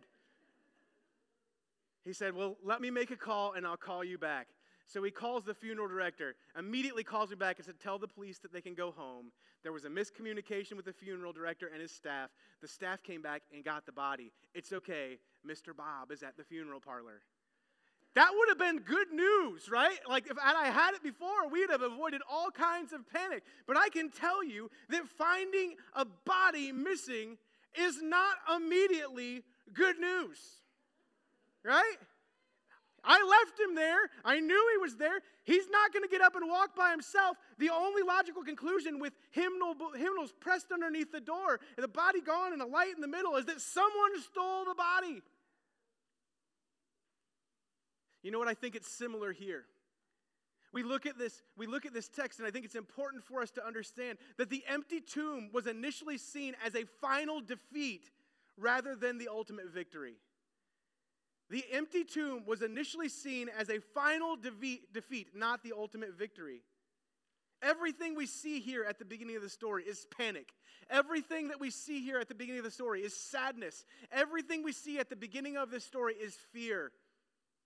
He 2.06 2.14
said, 2.14 2.36
Well, 2.36 2.58
let 2.64 2.82
me 2.82 2.92
make 2.92 3.10
a 3.10 3.18
call 3.18 3.54
and 3.54 3.66
I'll 3.66 3.78
call 3.78 4.04
you 4.04 4.20
back. 4.20 4.48
So 4.88 5.04
he 5.04 5.12
calls 5.12 5.44
the 5.44 5.54
funeral 5.54 5.88
director, 5.88 6.36
immediately 6.58 7.04
calls 7.04 7.30
me 7.30 7.36
back 7.36 7.58
and 7.58 7.66
said, 7.66 7.80
Tell 7.80 7.98
the 7.98 8.08
police 8.08 8.40
that 8.40 8.52
they 8.52 8.62
can 8.62 8.74
go 8.74 8.92
home. 8.92 9.32
There 9.64 9.72
was 9.72 9.86
a 9.86 9.90
miscommunication 9.90 10.74
with 10.74 10.86
the 10.86 10.94
funeral 10.94 11.34
director 11.34 11.68
and 11.68 11.82
his 11.82 11.92
staff. 11.92 12.30
The 12.62 12.68
staff 12.68 13.04
came 13.04 13.22
back 13.22 13.44
and 13.54 13.64
got 13.64 13.86
the 13.86 13.92
body. 13.92 14.32
It's 14.54 14.74
okay. 14.74 15.20
Mr. 15.48 15.76
Bob 15.76 16.12
is 16.12 16.24
at 16.24 16.38
the 16.38 16.44
funeral 16.44 16.80
parlor. 16.80 17.22
That 18.14 18.32
would 18.36 18.50
have 18.50 18.58
been 18.58 18.80
good 18.80 19.12
news, 19.14 19.70
right? 19.72 19.98
Like 20.08 20.30
if 20.30 20.38
I 20.38 20.66
had 20.66 20.96
it 20.96 21.04
before, 21.04 21.48
we'd 21.50 21.70
have 21.70 21.82
avoided 21.82 22.22
all 22.30 22.52
kinds 22.52 22.92
of 22.92 23.10
panic. 23.10 23.44
But 23.68 23.78
I 23.78 23.90
can 23.90 24.10
tell 24.10 24.44
you 24.44 24.70
that 24.90 25.08
finding 25.18 25.76
a 25.96 26.06
body 26.26 26.74
missing 26.74 27.38
is 27.80 28.02
not 28.02 28.36
immediately 28.54 29.44
good 29.74 29.98
news, 29.98 30.38
right? 31.64 31.96
I 33.04 33.24
left 33.24 33.60
him 33.60 33.76
there. 33.76 34.10
I 34.24 34.40
knew 34.40 34.70
he 34.74 34.78
was 34.78 34.96
there. 34.98 35.20
He's 35.44 35.68
not 35.70 35.92
going 35.92 36.04
to 36.04 36.10
get 36.10 36.22
up 36.22 36.36
and 36.36 36.48
walk 36.48 36.76
by 36.76 36.92
himself. 36.92 37.38
The 37.58 37.70
only 37.70 38.04
logical 38.04 38.44
conclusion 38.44 39.00
with 39.00 39.14
hymnal, 39.32 39.76
hymnals 39.96 40.34
pressed 40.40 40.72
underneath 40.72 41.12
the 41.12 41.20
door 41.20 41.60
and 41.78 41.84
the 41.84 41.88
body 41.88 42.22
gone 42.22 42.54
and 42.54 42.62
a 42.62 42.66
light 42.66 42.94
in 42.94 43.02
the 43.02 43.08
middle 43.08 43.36
is 43.38 43.46
that 43.46 43.60
someone 43.60 44.22
stole 44.22 44.66
the 44.66 44.76
body. 44.76 45.22
You 48.22 48.30
know 48.30 48.38
what? 48.38 48.48
I 48.48 48.54
think 48.54 48.76
it's 48.76 48.92
similar 48.92 49.32
here. 49.32 49.66
We 50.74 50.84
look 50.84 51.06
at 51.06 51.18
this, 51.18 51.42
we 51.58 51.68
look 51.68 51.86
at 51.86 51.94
this 51.94 52.08
text, 52.08 52.40
and 52.40 52.48
I 52.48 52.52
think 52.52 52.64
it's 52.64 52.76
important 52.76 53.24
for 53.24 53.42
us 53.42 53.52
to 53.52 53.66
understand 53.66 54.18
that 54.38 54.50
the 54.50 54.64
empty 54.70 55.02
tomb 55.02 55.50
was 55.52 55.68
initially 55.68 56.18
seen 56.18 56.56
as 56.66 56.76
a 56.76 56.86
final 57.02 57.42
defeat 57.42 58.10
rather 58.58 58.96
than 58.96 59.18
the 59.18 59.28
ultimate 59.28 59.70
victory. 59.70 60.16
The 61.52 61.66
empty 61.74 62.06
tomb 62.06 62.46
was 62.48 62.62
initially 62.62 63.10
seen 63.10 63.50
as 63.50 63.70
a 63.70 63.82
final 63.94 64.38
defeat, 64.38 65.28
not 65.36 65.62
the 65.64 65.74
ultimate 65.78 66.18
victory. 66.18 66.62
Everything 67.62 68.16
we 68.16 68.26
see 68.26 68.62
here 68.62 68.86
at 68.88 68.98
the 69.00 69.06
beginning 69.06 69.36
of 69.36 69.42
the 69.42 69.50
story 69.50 69.84
is 69.84 70.08
panic. 70.18 70.54
Everything 70.90 71.50
that 71.50 71.60
we 71.60 71.70
see 71.70 72.06
here 72.06 72.20
at 72.20 72.30
the 72.30 72.36
beginning 72.36 72.60
of 72.60 72.64
the 72.66 72.72
story 72.72 73.02
is 73.02 73.14
sadness. 73.14 73.84
Everything 74.14 74.64
we 74.64 74.72
see 74.72 74.98
at 74.98 75.10
the 75.10 75.16
beginning 75.18 75.58
of 75.58 75.72
this 75.72 75.84
story 75.84 76.14
is 76.14 76.34
fear 76.54 76.94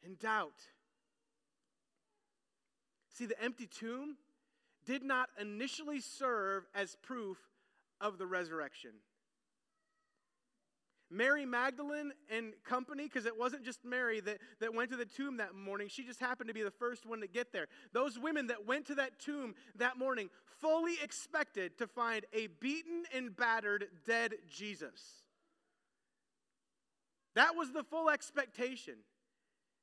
and 0.04 0.18
doubt. 0.18 0.60
See, 3.14 3.28
the 3.28 3.40
empty 3.42 3.68
tomb 3.68 4.18
did 4.84 5.04
not 5.04 5.30
initially 5.40 6.02
serve 6.02 6.66
as 6.74 6.98
proof 7.04 7.38
of 8.02 8.18
the 8.18 8.26
resurrection. 8.26 8.92
Mary 11.16 11.46
Magdalene 11.46 12.12
and 12.30 12.54
company, 12.64 13.04
because 13.04 13.26
it 13.26 13.38
wasn't 13.38 13.64
just 13.64 13.86
Mary 13.86 14.20
that, 14.20 14.40
that 14.60 14.74
went 14.74 14.92
to 14.92 14.98
the 14.98 15.06
tomb 15.06 15.38
that 15.38 15.56
morning, 15.56 15.88
she 15.88 16.04
just 16.04 16.20
happened 16.20 16.50
to 16.50 16.54
be 16.54 16.64
the 16.64 16.72
first 16.72 17.06
one 17.06 17.22
to 17.22 17.28
get 17.28 17.54
there. 17.54 17.68
Those 17.94 18.20
women 18.20 18.48
that 18.48 18.66
went 18.68 18.86
to 18.88 18.96
that 18.96 19.20
tomb 19.20 19.56
that 19.78 19.98
morning 19.98 20.30
fully 20.60 20.96
expected 21.02 21.78
to 21.78 21.88
find 21.88 22.26
a 22.34 22.48
beaten 22.60 23.04
and 23.14 23.36
battered 23.36 23.88
dead 24.06 24.34
Jesus. 24.50 25.24
That 27.36 27.56
was 27.56 27.72
the 27.72 27.84
full 27.84 28.10
expectation. 28.10 28.96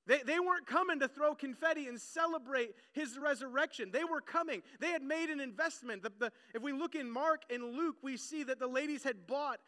They, 0.07 0.19
they 0.19 0.41
weren't 0.41 0.67
coming 0.67 0.99
to 1.01 1.09
throw 1.09 1.35
confetti 1.35 1.87
and 1.87 2.01
celebrate 2.01 2.71
his 2.93 3.19
resurrection. 3.19 3.91
They 3.93 4.05
were 4.05 4.21
coming. 4.21 4.63
They 4.81 4.91
had 4.91 5.03
made 5.03 5.31
an 5.31 5.39
investment. 5.39 6.03
The, 6.03 6.13
the, 6.19 6.33
if 6.55 6.63
we 6.63 6.73
look 6.73 6.95
in 6.95 7.11
Mark 7.11 7.43
and 7.51 7.77
Luke, 7.77 7.97
we 8.03 8.17
see 8.17 8.43
that 8.45 8.59
the 8.59 8.67
ladies 8.67 9.05
had 9.05 9.27
bought 9.27 9.61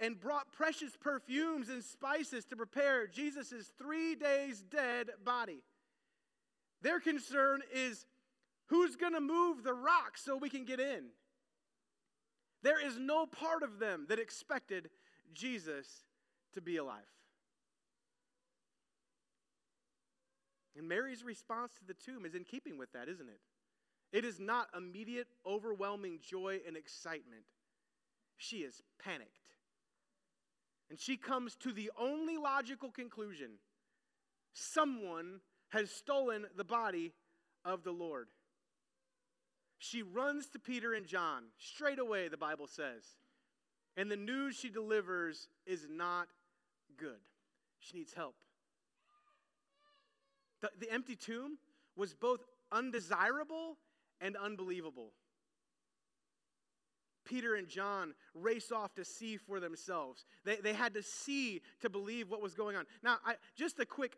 and 0.00 0.20
brought 0.20 0.52
precious 0.52 0.96
perfumes 0.96 1.68
and 1.68 1.82
spices 1.82 2.44
to 2.46 2.56
prepare 2.56 3.06
Jesus' 3.06 3.72
three 3.78 4.14
days 4.14 4.62
dead 4.62 5.10
body. 5.24 5.62
Their 6.82 7.00
concern 7.00 7.62
is 7.72 8.06
who's 8.66 8.96
going 8.96 9.14
to 9.14 9.20
move 9.20 9.64
the 9.64 9.72
rock 9.72 10.16
so 10.16 10.36
we 10.36 10.50
can 10.50 10.64
get 10.64 10.80
in? 10.80 11.06
There 12.62 12.84
is 12.84 12.98
no 12.98 13.26
part 13.26 13.62
of 13.62 13.78
them 13.78 14.06
that 14.08 14.18
expected 14.18 14.90
Jesus 15.32 15.86
to 16.54 16.60
be 16.60 16.76
alive. 16.76 17.02
And 20.76 20.88
Mary's 20.88 21.24
response 21.24 21.72
to 21.74 21.84
the 21.84 21.94
tomb 21.94 22.24
is 22.24 22.34
in 22.34 22.44
keeping 22.44 22.78
with 22.78 22.92
that, 22.92 23.08
isn't 23.08 23.28
it? 23.28 23.40
It 24.12 24.24
is 24.24 24.40
not 24.40 24.68
immediate, 24.76 25.28
overwhelming 25.46 26.20
joy 26.22 26.60
and 26.66 26.76
excitement. 26.76 27.44
She 28.36 28.58
is 28.58 28.82
panicked. 29.02 29.43
And 30.94 31.00
she 31.00 31.16
comes 31.16 31.56
to 31.56 31.72
the 31.72 31.90
only 31.98 32.36
logical 32.36 32.88
conclusion 32.88 33.58
someone 34.52 35.40
has 35.70 35.90
stolen 35.90 36.46
the 36.56 36.62
body 36.62 37.12
of 37.64 37.82
the 37.82 37.90
Lord. 37.90 38.28
She 39.78 40.02
runs 40.02 40.46
to 40.50 40.60
Peter 40.60 40.94
and 40.94 41.04
John 41.04 41.46
straight 41.58 41.98
away, 41.98 42.28
the 42.28 42.36
Bible 42.36 42.68
says. 42.68 43.02
And 43.96 44.08
the 44.08 44.16
news 44.16 44.54
she 44.54 44.70
delivers 44.70 45.48
is 45.66 45.88
not 45.90 46.28
good. 46.96 47.18
She 47.80 47.98
needs 47.98 48.14
help. 48.14 48.36
The, 50.60 50.70
the 50.78 50.92
empty 50.92 51.16
tomb 51.16 51.58
was 51.96 52.14
both 52.14 52.44
undesirable 52.70 53.78
and 54.20 54.36
unbelievable. 54.36 55.10
Peter 57.24 57.54
and 57.54 57.68
John 57.68 58.14
race 58.34 58.70
off 58.72 58.94
to 58.94 59.04
see 59.04 59.36
for 59.36 59.60
themselves. 59.60 60.24
They, 60.44 60.56
they 60.56 60.72
had 60.72 60.94
to 60.94 61.02
see 61.02 61.62
to 61.80 61.90
believe 61.90 62.30
what 62.30 62.42
was 62.42 62.54
going 62.54 62.76
on. 62.76 62.84
Now, 63.02 63.18
I, 63.24 63.34
just 63.56 63.78
a 63.80 63.86
quick 63.86 64.16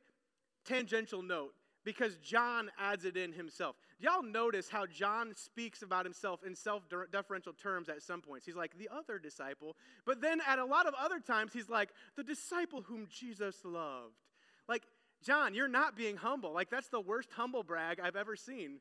tangential 0.64 1.22
note 1.22 1.54
because 1.84 2.16
John 2.16 2.68
adds 2.78 3.04
it 3.04 3.16
in 3.16 3.32
himself. 3.32 3.76
Y'all 4.00 4.22
notice 4.22 4.68
how 4.68 4.86
John 4.86 5.32
speaks 5.36 5.82
about 5.82 6.04
himself 6.04 6.40
in 6.44 6.54
self 6.54 6.82
deferential 7.12 7.52
terms 7.52 7.88
at 7.88 8.02
some 8.02 8.20
points. 8.20 8.44
He's 8.44 8.56
like, 8.56 8.76
the 8.76 8.90
other 8.92 9.18
disciple. 9.18 9.76
But 10.04 10.20
then 10.20 10.40
at 10.46 10.58
a 10.58 10.64
lot 10.64 10.86
of 10.86 10.94
other 11.00 11.20
times, 11.20 11.52
he's 11.52 11.68
like, 11.68 11.90
the 12.16 12.24
disciple 12.24 12.82
whom 12.82 13.06
Jesus 13.08 13.56
loved. 13.64 14.16
Like, 14.68 14.82
John, 15.24 15.54
you're 15.54 15.68
not 15.68 15.96
being 15.96 16.16
humble. 16.16 16.52
Like, 16.52 16.70
that's 16.70 16.88
the 16.88 17.00
worst 17.00 17.30
humble 17.36 17.62
brag 17.62 18.00
I've 18.00 18.16
ever 18.16 18.34
seen. 18.36 18.80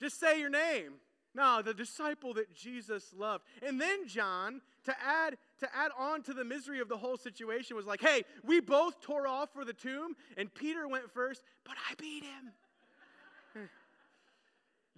Just 0.00 0.18
say 0.18 0.40
your 0.40 0.50
name. 0.50 0.94
No, 1.34 1.62
the 1.62 1.74
disciple 1.74 2.34
that 2.34 2.54
Jesus 2.54 3.12
loved. 3.16 3.44
And 3.62 3.80
then 3.80 4.08
John, 4.08 4.60
to 4.84 4.94
add 5.04 5.36
to 5.60 5.68
add 5.74 5.90
on 5.96 6.22
to 6.22 6.34
the 6.34 6.44
misery 6.44 6.80
of 6.80 6.88
the 6.88 6.96
whole 6.96 7.16
situation, 7.16 7.76
was 7.76 7.86
like, 7.86 8.00
hey, 8.00 8.24
we 8.44 8.60
both 8.60 9.00
tore 9.00 9.26
off 9.26 9.50
for 9.52 9.64
the 9.64 9.72
tomb, 9.72 10.16
and 10.36 10.52
Peter 10.52 10.88
went 10.88 11.10
first, 11.12 11.42
but 11.64 11.74
I 11.88 11.94
beat 11.94 12.24
him. 12.24 13.64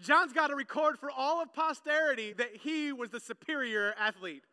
John's 0.01 0.33
got 0.33 0.49
to 0.49 0.57
record 0.57 0.99
for 0.99 1.11
all 1.11 1.43
of 1.43 1.53
posterity 1.53 2.33
that 2.35 2.57
he 2.57 2.93
was 2.93 3.11
the 3.11 3.21
superior 3.21 3.95
athlete. 3.99 4.45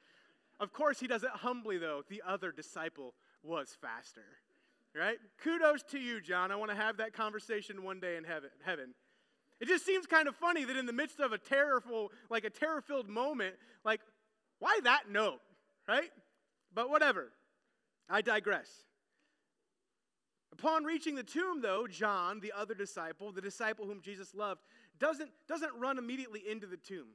Of 0.60 0.74
course, 0.74 1.00
he 1.00 1.08
does 1.08 1.24
it 1.24 1.30
humbly, 1.30 1.78
though. 1.78 2.04
The 2.10 2.22
other 2.28 2.52
disciple 2.52 3.14
was 3.44 3.78
faster 3.80 4.26
right? 4.96 5.18
Kudos 5.44 5.84
to 5.92 6.00
you, 6.00 6.22
John. 6.22 6.52
I 6.52 6.56
want 6.56 6.72
to 6.72 6.78
have 6.78 6.98
that 6.98 7.14
conversation 7.14 7.84
one 7.84 8.00
day 8.00 8.18
in 8.18 8.24
heaven. 8.24 8.50
heaven. 8.66 8.94
It 9.60 9.68
just 9.68 9.86
seems 9.86 10.06
kind 10.06 10.28
of 10.28 10.36
funny 10.36 10.64
that 10.64 10.78
in 10.78 10.86
the 10.86 10.94
midst 10.94 11.20
of 11.20 11.34
a 11.34 11.38
terrorful, 11.38 12.12
like 12.30 12.46
a 12.46 12.50
terror-filled 12.50 13.10
moment, 13.10 13.56
like, 13.84 14.02
why 14.60 14.80
that 14.84 15.10
note, 15.10 15.40
right? 15.88 16.10
But 16.74 16.90
whatever. 16.90 17.32
I 18.10 18.22
digress. 18.22 18.70
Upon 20.54 20.84
reaching 20.84 21.16
the 21.16 21.24
tomb, 21.24 21.62
though, 21.62 21.88
John, 21.88 22.40
the 22.40 22.54
other 22.58 22.74
disciple, 22.74 23.32
the 23.32 23.42
disciple 23.42 23.86
whom 23.86 24.02
Jesus 24.02 24.34
loved, 24.34 24.62
doesn't, 24.98 25.30
doesn't 25.48 25.72
run 25.78 25.98
immediately 25.98 26.42
into 26.50 26.68
the 26.68 26.78
tomb. 26.78 27.08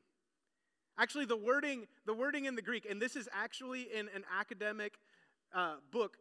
Actually, 0.98 1.24
the 1.24 1.36
wording, 1.36 1.86
the 2.06 2.14
wording 2.14 2.44
in 2.44 2.54
the 2.54 2.62
Greek, 2.62 2.86
and 2.88 3.02
this 3.02 3.16
is 3.16 3.28
actually 3.32 3.82
in 3.92 4.08
an 4.14 4.24
academic 4.38 4.94
uh, 5.54 5.74
book 5.90 6.16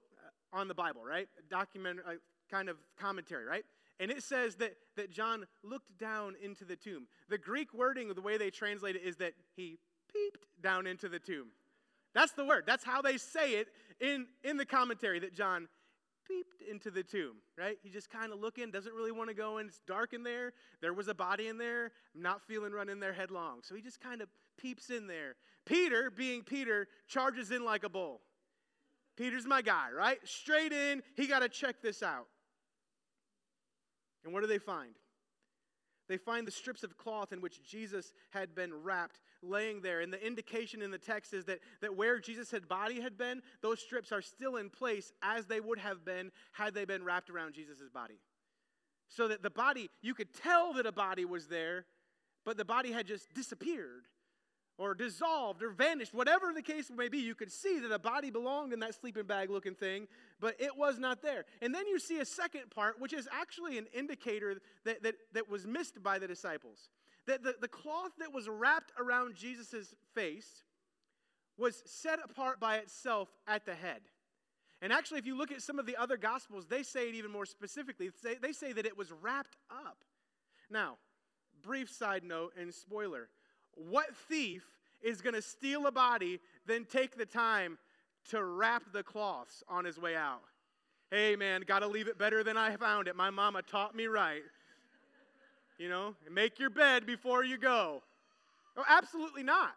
on 0.51 0.68
the 0.68 0.74
Bible, 0.74 1.03
right? 1.03 1.27
Document, 1.50 2.00
a 2.00 2.15
kind 2.53 2.70
of 2.70 2.77
commentary, 3.00 3.46
right? 3.46 3.65
And 4.00 4.12
it 4.12 4.24
says 4.24 4.56
that, 4.56 4.74
that 4.98 5.12
John 5.12 5.46
looked 5.64 5.98
down 5.98 6.36
into 6.42 6.66
the 6.66 6.76
tomb. 6.76 7.08
The 7.30 7.38
Greek 7.38 7.74
wording, 7.74 8.14
the 8.14 8.22
way 8.22 8.38
they 8.38 8.50
translate 8.50 8.96
it, 8.96 9.04
is 9.04 9.18
that 9.18 9.34
he 9.56 9.78
peeped 10.12 10.46
down 10.62 10.88
into 10.88 11.10
the 11.10 11.20
tomb. 11.20 11.48
That's 12.14 12.34
the 12.34 12.46
word. 12.46 12.64
That's 12.66 12.84
how 12.84 13.02
they 13.02 13.18
say 13.18 13.54
it 13.54 13.68
in, 14.00 14.28
in 14.44 14.58
the 14.58 14.66
commentary 14.66 15.20
that 15.20 15.34
John 15.34 15.68
peeped 16.28 16.62
into 16.70 16.90
the 16.90 17.04
tomb, 17.04 17.38
right? 17.58 17.78
He 17.84 17.90
just 17.90 18.10
kind 18.10 18.32
of 18.32 18.40
looking, 18.40 18.72
doesn't 18.72 18.94
really 18.94 19.12
want 19.12 19.30
to 19.30 19.36
go 19.36 19.58
in. 19.58 19.68
It's 19.68 19.82
dark 19.88 20.14
in 20.14 20.24
there. 20.24 20.54
There 20.82 20.94
was 20.94 21.08
a 21.08 21.14
body 21.14 21.48
in 21.48 21.58
there. 21.58 21.92
I'm 22.16 22.22
not 22.22 22.42
feeling 22.48 22.72
running 22.72 23.00
there 23.00 23.14
headlong. 23.14 23.60
So 23.64 23.76
he 23.76 23.82
just 23.82 24.00
kind 24.00 24.22
of 24.22 24.30
peeps 24.58 24.90
in 24.90 25.08
there. 25.08 25.36
Peter, 25.66 26.12
being 26.12 26.42
Peter, 26.42 26.88
charges 27.08 27.52
in 27.52 27.66
like 27.66 27.84
a 27.84 27.90
bull. 27.90 28.22
Peter's 29.18 29.46
my 29.46 29.62
guy, 29.62 29.90
right? 29.96 30.20
Straight 30.24 30.72
in. 30.72 31.02
He 31.16 31.28
got 31.28 31.40
to 31.40 31.50
check 31.50 31.82
this 31.82 32.02
out. 32.02 32.28
And 34.24 34.34
what 34.34 34.42
do 34.42 34.48
they 34.48 34.60
find? 34.60 34.94
They 36.10 36.18
find 36.18 36.46
the 36.46 36.51
strips 36.51 36.84
of 36.84 36.98
cloth 36.98 37.32
in 37.32 37.39
which 37.39 37.63
Jesus 37.63 38.13
had 38.32 38.53
been 38.53 38.74
wrapped 38.74 39.20
laying 39.42 39.82
there. 39.82 40.01
And 40.01 40.12
the 40.12 40.25
indication 40.25 40.82
in 40.82 40.92
the 40.92 40.98
text 40.98 41.34
is 41.34 41.46
that, 41.46 41.60
that 41.82 41.96
where 41.96 42.20
Jesus' 42.20 42.51
had 42.51 42.68
body 42.68 43.00
had 43.00 43.18
been, 43.18 43.42
those 43.62 43.80
strips 43.80 44.12
are 44.12 44.22
still 44.22 44.58
in 44.58 44.70
place 44.70 45.13
as 45.22 45.46
they 45.46 45.62
would 45.62 45.80
have 45.80 46.03
been 46.03 46.32
had 46.51 46.74
they 46.74 46.86
been 46.86 47.03
wrapped 47.03 47.30
around 47.30 47.53
Jesus' 47.53 47.89
body. 47.94 48.20
So 49.08 49.27
that 49.30 49.44
the 49.44 49.50
body, 49.50 49.89
you 50.01 50.13
could 50.13 50.34
tell 50.34 50.74
that 50.74 50.86
a 50.86 50.92
body 50.92 51.24
was 51.24 51.48
there, 51.48 51.86
but 52.46 52.58
the 52.58 52.65
body 52.65 52.92
had 52.92 53.08
just 53.08 53.34
disappeared 53.34 54.08
or 54.77 54.94
dissolved 54.96 55.62
or 55.62 55.70
vanished, 55.70 56.13
whatever 56.13 56.51
the 56.53 56.62
case 56.62 56.89
may 56.96 57.08
be, 57.08 57.20
you 57.20 57.36
could 57.36 57.51
see 57.51 57.80
that 57.80 57.92
a 57.92 58.00
body 58.00 58.32
belonged 58.32 58.74
in 58.74 58.80
that 58.80 58.96
sleeping 58.96 59.24
bag 59.24 59.50
looking 59.50 59.75
thing, 59.75 60.08
but 60.39 60.56
it 60.60 60.75
was 60.75 60.98
not 60.98 61.22
there. 61.22 61.46
And 61.62 61.74
then 61.74 61.88
you 61.88 62.00
see 62.00 62.20
a 62.20 62.25
second 62.25 62.72
part, 62.72 63.00
which 63.00 63.13
is 63.13 63.27
actually 63.32 63.77
an 63.77 63.86
indicator 63.94 64.62
that, 64.86 65.03
that, 65.03 65.15
that 65.34 65.50
was 65.50 65.68
missed 65.68 66.01
by 66.01 66.18
the 66.18 66.27
disciples. 66.27 66.89
That 67.27 67.44
the, 67.44 67.56
the 67.62 67.68
cloth 67.68 68.12
that 68.20 68.34
was 68.34 68.50
wrapped 68.50 68.92
around 69.00 69.36
Jesus' 69.36 69.94
face 70.13 70.63
was 71.58 71.84
set 71.86 72.20
apart 72.24 72.60
by 72.60 72.77
itself 72.77 73.30
at 73.48 73.65
the 73.65 73.75
head. 73.75 74.01
And 74.82 74.92
actually, 74.92 75.20
if 75.20 75.25
you 75.25 75.38
look 75.38 75.51
at 75.51 75.62
some 75.62 75.80
of 75.80 75.86
the 75.86 75.96
other 75.96 76.18
gospels, 76.18 76.65
they 76.68 76.84
say 76.84 77.08
it 77.08 77.15
even 77.15 77.32
more 77.32 77.46
specifically. 77.46 78.10
They, 78.22 78.36
they 78.36 78.51
say 78.51 78.74
that 78.74 78.86
it 78.86 78.98
was 78.98 79.13
wrapped 79.22 79.56
up. 79.70 80.03
Now, 80.70 80.98
brief 81.62 81.89
side 81.89 82.24
note 82.24 82.53
and 82.60 82.74
spoiler 82.74 83.30
what 83.75 84.15
thief 84.15 84.63
is 85.01 85.22
going 85.22 85.36
to 85.36 85.42
steal 85.42 85.88
a 85.88 85.92
body, 85.92 86.39
then 86.65 86.86
take 86.86 87.18
the 87.18 87.25
time 87.25 87.77
to 88.30 88.44
wrap 88.44 88.84
the 88.94 89.03
cloths 89.03 89.63
on 89.68 89.86
his 89.86 90.00
way 90.00 90.15
out? 90.15 90.42
Hey, 91.12 91.36
man, 91.36 91.62
got 91.68 91.80
to 91.80 91.88
leave 91.88 92.08
it 92.08 92.18
better 92.18 92.44
than 92.44 92.58
I 92.58 92.75
found 92.75 93.08
it. 93.08 93.15
My 93.15 93.30
mama 93.30 93.62
taught 93.62 93.96
me 93.96 94.08
right. 94.08 94.42
You 95.77 95.89
know, 95.89 96.15
make 96.32 96.60
your 96.60 96.70
bed 96.70 97.06
before 97.06 97.44
you 97.44 97.58
go. 97.58 98.01
Oh, 98.77 98.84
absolutely 98.88 99.44
not. 99.44 99.75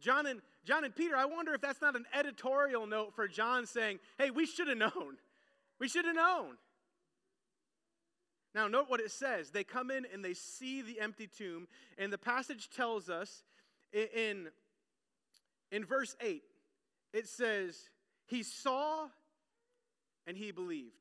John 0.00 0.26
and 0.26 0.40
John 0.64 0.84
and 0.84 0.94
Peter, 0.94 1.16
I 1.16 1.24
wonder 1.24 1.54
if 1.54 1.60
that's 1.60 1.80
not 1.80 1.96
an 1.96 2.04
editorial 2.14 2.86
note 2.86 3.14
for 3.14 3.26
John 3.26 3.66
saying, 3.66 3.98
"Hey, 4.18 4.30
we 4.30 4.46
should 4.46 4.68
have 4.68 4.78
known. 4.78 5.18
We 5.78 5.88
should 5.88 6.04
have 6.04 6.14
known." 6.14 6.58
Now, 8.54 8.66
note 8.66 8.88
what 8.88 9.00
it 9.00 9.10
says. 9.10 9.50
They 9.50 9.64
come 9.64 9.90
in 9.90 10.06
and 10.12 10.24
they 10.24 10.34
see 10.34 10.82
the 10.82 11.00
empty 11.00 11.28
tomb, 11.28 11.68
and 11.98 12.12
the 12.12 12.18
passage 12.18 12.68
tells 12.70 13.08
us 13.08 13.44
in, 13.92 14.48
in 15.70 15.84
verse 15.84 16.16
8, 16.20 16.42
it 17.12 17.28
says, 17.28 17.90
He 18.26 18.42
saw 18.42 19.08
and 20.26 20.36
he 20.36 20.50
believed. 20.50 20.94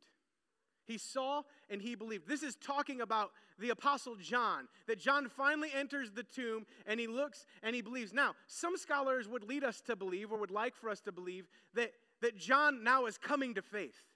He 0.86 0.98
saw 0.98 1.44
and 1.70 1.82
he 1.82 1.94
believed. 1.96 2.28
This 2.28 2.42
is 2.42 2.56
talking 2.56 3.02
about 3.02 3.32
the 3.60 3.70
Apostle 3.70 4.16
John, 4.16 4.68
that 4.88 5.00
John 5.00 5.28
finally 5.30 5.70
enters 5.76 6.12
the 6.12 6.24
tomb 6.24 6.66
and 6.88 7.00
he 7.00 7.08
looks 7.08 7.46
and 7.62 7.76
he 7.76 7.82
believes. 7.82 8.14
Now, 8.14 8.34
some 8.48 8.78
scholars 8.78 9.28
would 9.28 9.44
lead 9.44 9.64
us 9.64 9.82
to 9.82 9.96
believe, 9.96 10.32
or 10.32 10.40
would 10.40 10.50
like 10.50 10.76
for 10.76 10.90
us 10.90 11.02
to 11.02 11.12
believe, 11.12 11.48
that, 11.76 11.92
that 12.22 12.38
John 12.38 12.84
now 12.84 13.06
is 13.06 13.18
coming 13.18 13.54
to 13.56 13.62
faith 13.62 14.09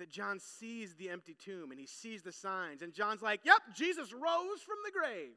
that 0.00 0.10
John 0.10 0.38
sees 0.38 0.94
the 0.96 1.08
empty 1.08 1.34
tomb 1.34 1.70
and 1.70 1.78
he 1.78 1.86
sees 1.86 2.22
the 2.22 2.32
signs. 2.32 2.82
And 2.82 2.92
John's 2.92 3.22
like, 3.22 3.40
Yep, 3.44 3.60
Jesus 3.74 4.12
rose 4.12 4.60
from 4.60 4.76
the 4.84 4.90
grave. 4.90 5.36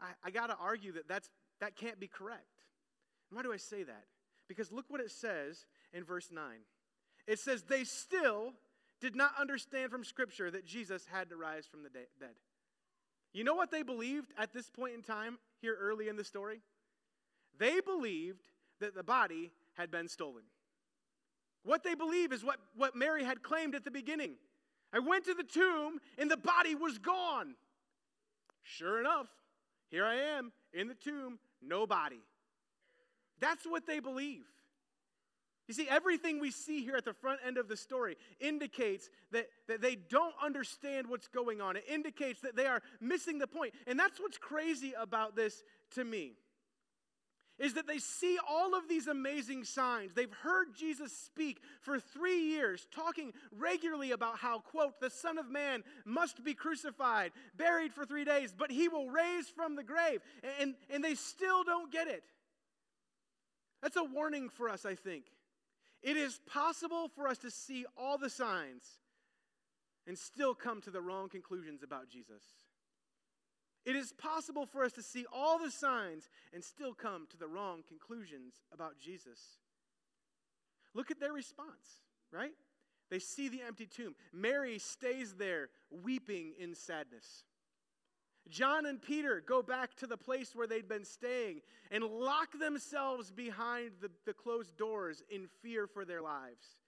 I, 0.00 0.28
I 0.28 0.30
got 0.30 0.48
to 0.48 0.56
argue 0.60 0.92
that 0.92 1.08
that's, 1.08 1.30
that 1.60 1.76
can't 1.76 2.00
be 2.00 2.08
correct. 2.08 2.64
why 3.30 3.42
do 3.42 3.52
I 3.52 3.56
say 3.56 3.84
that? 3.84 4.04
Because 4.48 4.72
look 4.72 4.86
what 4.88 5.00
it 5.00 5.10
says 5.10 5.66
in 5.92 6.04
verse 6.04 6.30
9. 6.32 6.44
It 7.26 7.38
says, 7.38 7.62
They 7.62 7.84
still 7.84 8.54
did 9.00 9.14
not 9.14 9.32
understand 9.40 9.90
from 9.90 10.04
Scripture 10.04 10.50
that 10.50 10.66
Jesus 10.66 11.06
had 11.10 11.30
to 11.30 11.36
rise 11.36 11.66
from 11.66 11.82
the 11.82 11.90
dead. 11.90 12.34
You 13.32 13.44
know 13.44 13.54
what 13.54 13.70
they 13.70 13.82
believed 13.82 14.32
at 14.36 14.52
this 14.52 14.68
point 14.68 14.94
in 14.94 15.02
time, 15.02 15.38
here 15.60 15.76
early 15.80 16.08
in 16.08 16.16
the 16.16 16.24
story? 16.24 16.60
They 17.58 17.80
believed 17.80 18.42
that 18.80 18.94
the 18.94 19.02
body 19.02 19.52
had 19.74 19.90
been 19.90 20.08
stolen. 20.08 20.42
What 21.64 21.84
they 21.84 21.94
believe 21.94 22.32
is 22.32 22.44
what, 22.44 22.58
what 22.76 22.96
Mary 22.96 23.24
had 23.24 23.42
claimed 23.42 23.74
at 23.74 23.84
the 23.84 23.90
beginning. 23.90 24.34
I 24.92 24.98
went 24.98 25.24
to 25.26 25.34
the 25.34 25.44
tomb 25.44 25.98
and 26.18 26.30
the 26.30 26.36
body 26.36 26.74
was 26.74 26.98
gone. 26.98 27.54
Sure 28.62 29.00
enough, 29.00 29.28
here 29.90 30.04
I 30.04 30.14
am 30.36 30.52
in 30.72 30.88
the 30.88 30.94
tomb, 30.94 31.38
no 31.60 31.86
body. 31.86 32.20
That's 33.40 33.64
what 33.64 33.86
they 33.86 34.00
believe. 34.00 34.44
You 35.68 35.74
see, 35.74 35.88
everything 35.88 36.40
we 36.40 36.50
see 36.50 36.82
here 36.82 36.96
at 36.96 37.04
the 37.04 37.14
front 37.14 37.40
end 37.46 37.56
of 37.56 37.68
the 37.68 37.76
story 37.76 38.16
indicates 38.40 39.08
that, 39.30 39.46
that 39.68 39.80
they 39.80 39.94
don't 39.94 40.34
understand 40.42 41.06
what's 41.06 41.28
going 41.28 41.60
on. 41.60 41.76
It 41.76 41.84
indicates 41.88 42.40
that 42.40 42.56
they 42.56 42.66
are 42.66 42.82
missing 43.00 43.38
the 43.38 43.46
point. 43.46 43.72
And 43.86 43.98
that's 43.98 44.20
what's 44.20 44.38
crazy 44.38 44.92
about 44.98 45.36
this 45.36 45.62
to 45.94 46.04
me 46.04 46.32
is 47.62 47.74
that 47.74 47.86
they 47.86 47.98
see 47.98 48.36
all 48.50 48.74
of 48.74 48.88
these 48.88 49.06
amazing 49.06 49.62
signs. 49.62 50.12
They've 50.14 50.32
heard 50.42 50.74
Jesus 50.74 51.16
speak 51.16 51.60
for 51.80 52.00
three 52.00 52.40
years, 52.40 52.88
talking 52.92 53.32
regularly 53.56 54.10
about 54.10 54.38
how, 54.38 54.58
quote, 54.58 55.00
the 55.00 55.10
Son 55.10 55.38
of 55.38 55.48
Man 55.48 55.84
must 56.04 56.42
be 56.42 56.54
crucified, 56.54 57.30
buried 57.56 57.94
for 57.94 58.04
three 58.04 58.24
days, 58.24 58.52
but 58.52 58.72
he 58.72 58.88
will 58.88 59.08
raise 59.08 59.48
from 59.48 59.76
the 59.76 59.84
grave. 59.84 60.20
And, 60.60 60.74
and 60.90 61.04
they 61.04 61.14
still 61.14 61.62
don't 61.62 61.92
get 61.92 62.08
it. 62.08 62.24
That's 63.80 63.96
a 63.96 64.04
warning 64.04 64.48
for 64.48 64.68
us, 64.68 64.84
I 64.84 64.96
think. 64.96 65.26
It 66.02 66.16
is 66.16 66.40
possible 66.52 67.08
for 67.14 67.28
us 67.28 67.38
to 67.38 67.50
see 67.50 67.86
all 67.96 68.18
the 68.18 68.30
signs 68.30 68.82
and 70.08 70.18
still 70.18 70.56
come 70.56 70.80
to 70.80 70.90
the 70.90 71.00
wrong 71.00 71.28
conclusions 71.28 71.84
about 71.84 72.08
Jesus. 72.08 72.42
It 73.84 73.96
is 73.96 74.12
possible 74.12 74.66
for 74.66 74.84
us 74.84 74.92
to 74.92 75.02
see 75.02 75.26
all 75.32 75.58
the 75.58 75.70
signs 75.70 76.28
and 76.52 76.62
still 76.62 76.94
come 76.94 77.26
to 77.30 77.36
the 77.36 77.48
wrong 77.48 77.82
conclusions 77.86 78.54
about 78.72 78.98
Jesus. 78.98 79.58
Look 80.94 81.10
at 81.10 81.18
their 81.18 81.32
response, 81.32 82.02
right? 82.30 82.52
They 83.10 83.18
see 83.18 83.48
the 83.48 83.62
empty 83.66 83.86
tomb. 83.86 84.14
Mary 84.32 84.78
stays 84.78 85.34
there 85.34 85.68
weeping 85.90 86.54
in 86.58 86.74
sadness. 86.74 87.44
John 88.48 88.86
and 88.86 89.00
Peter 89.00 89.42
go 89.46 89.62
back 89.62 89.94
to 89.96 90.06
the 90.06 90.16
place 90.16 90.54
where 90.54 90.66
they'd 90.66 90.88
been 90.88 91.04
staying 91.04 91.60
and 91.90 92.04
lock 92.04 92.58
themselves 92.58 93.30
behind 93.30 93.92
the, 94.00 94.10
the 94.26 94.32
closed 94.32 94.76
doors 94.76 95.22
in 95.30 95.46
fear 95.62 95.86
for 95.86 96.04
their 96.04 96.22
lives. 96.22 96.81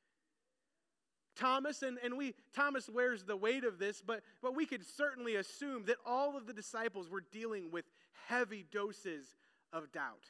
Thomas, 1.37 1.83
and, 1.83 1.99
and 2.03 2.17
we 2.17 2.35
Thomas 2.55 2.89
wears 2.89 3.25
the 3.25 3.37
weight 3.37 3.65
of 3.65 3.79
this, 3.79 4.01
but, 4.01 4.23
but 4.43 4.55
we 4.55 4.67
could 4.67 4.85
certainly 4.85 5.37
assume 5.37 5.85
that 5.87 5.97
all 6.07 6.37
of 6.37 6.47
the 6.47 6.53
disciples 6.53 7.09
were 7.09 7.25
dealing 7.33 7.71
with 7.71 7.85
heavy 8.29 8.65
doses 8.71 9.35
of 9.73 9.91
doubt. 9.93 10.25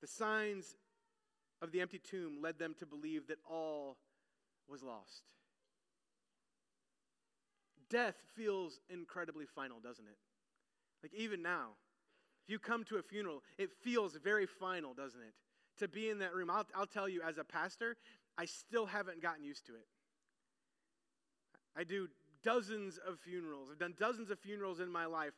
The 0.00 0.06
signs 0.06 0.76
of 1.62 1.72
the 1.72 1.80
empty 1.80 1.98
tomb 1.98 2.42
led 2.42 2.58
them 2.58 2.74
to 2.78 2.86
believe 2.86 3.28
that 3.28 3.38
all 3.48 3.96
was 4.68 4.82
lost. 4.82 5.22
Death 7.88 8.16
feels 8.34 8.80
incredibly 8.90 9.46
final, 9.46 9.80
doesn't 9.80 10.06
it? 10.06 10.18
Like 11.02 11.14
even 11.14 11.42
now, 11.42 11.70
if 12.44 12.52
you 12.52 12.58
come 12.58 12.84
to 12.84 12.96
a 12.96 13.02
funeral, 13.02 13.42
it 13.58 13.70
feels 13.82 14.16
very 14.22 14.46
final, 14.46 14.92
doesn't 14.92 15.20
it? 15.20 15.34
To 15.78 15.88
be 15.88 16.10
in 16.10 16.18
that 16.20 16.34
room. 16.34 16.50
I'll, 16.50 16.66
I'll 16.74 16.86
tell 16.86 17.08
you, 17.08 17.22
as 17.22 17.38
a 17.38 17.44
pastor, 17.44 17.96
I 18.38 18.44
still 18.44 18.86
haven't 18.86 19.22
gotten 19.22 19.44
used 19.44 19.66
to 19.66 19.74
it. 19.74 19.86
I 21.76 21.84
do 21.84 22.08
dozens 22.42 22.98
of 22.98 23.18
funerals. 23.18 23.68
I've 23.72 23.78
done 23.78 23.94
dozens 23.98 24.30
of 24.30 24.38
funerals 24.38 24.78
in 24.78 24.90
my 24.90 25.06
life 25.06 25.32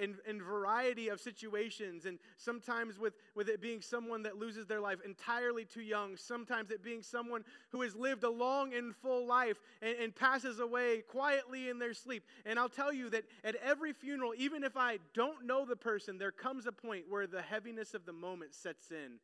in, 0.00 0.16
in 0.26 0.40
variety 0.40 1.08
of 1.08 1.20
situations, 1.20 2.06
and 2.06 2.18
sometimes 2.38 2.98
with, 2.98 3.12
with 3.34 3.50
it 3.50 3.60
being 3.60 3.82
someone 3.82 4.22
that 4.22 4.38
loses 4.38 4.66
their 4.66 4.80
life 4.80 4.98
entirely 5.04 5.66
too 5.66 5.82
young, 5.82 6.16
sometimes 6.16 6.70
it 6.70 6.82
being 6.82 7.02
someone 7.02 7.44
who 7.70 7.82
has 7.82 7.94
lived 7.94 8.24
a 8.24 8.30
long 8.30 8.72
and 8.72 8.96
full 8.96 9.26
life 9.26 9.58
and, 9.82 9.96
and 9.98 10.16
passes 10.16 10.58
away 10.58 11.02
quietly 11.06 11.68
in 11.68 11.78
their 11.78 11.92
sleep. 11.92 12.24
And 12.46 12.58
I'll 12.58 12.70
tell 12.70 12.94
you 12.94 13.10
that 13.10 13.24
at 13.44 13.56
every 13.56 13.92
funeral, 13.92 14.32
even 14.38 14.64
if 14.64 14.74
I 14.74 15.00
don't 15.12 15.44
know 15.44 15.66
the 15.66 15.76
person, 15.76 16.16
there 16.16 16.32
comes 16.32 16.66
a 16.66 16.72
point 16.72 17.04
where 17.10 17.26
the 17.26 17.42
heaviness 17.42 17.92
of 17.92 18.06
the 18.06 18.12
moment 18.14 18.54
sets 18.54 18.90
in 18.90 19.18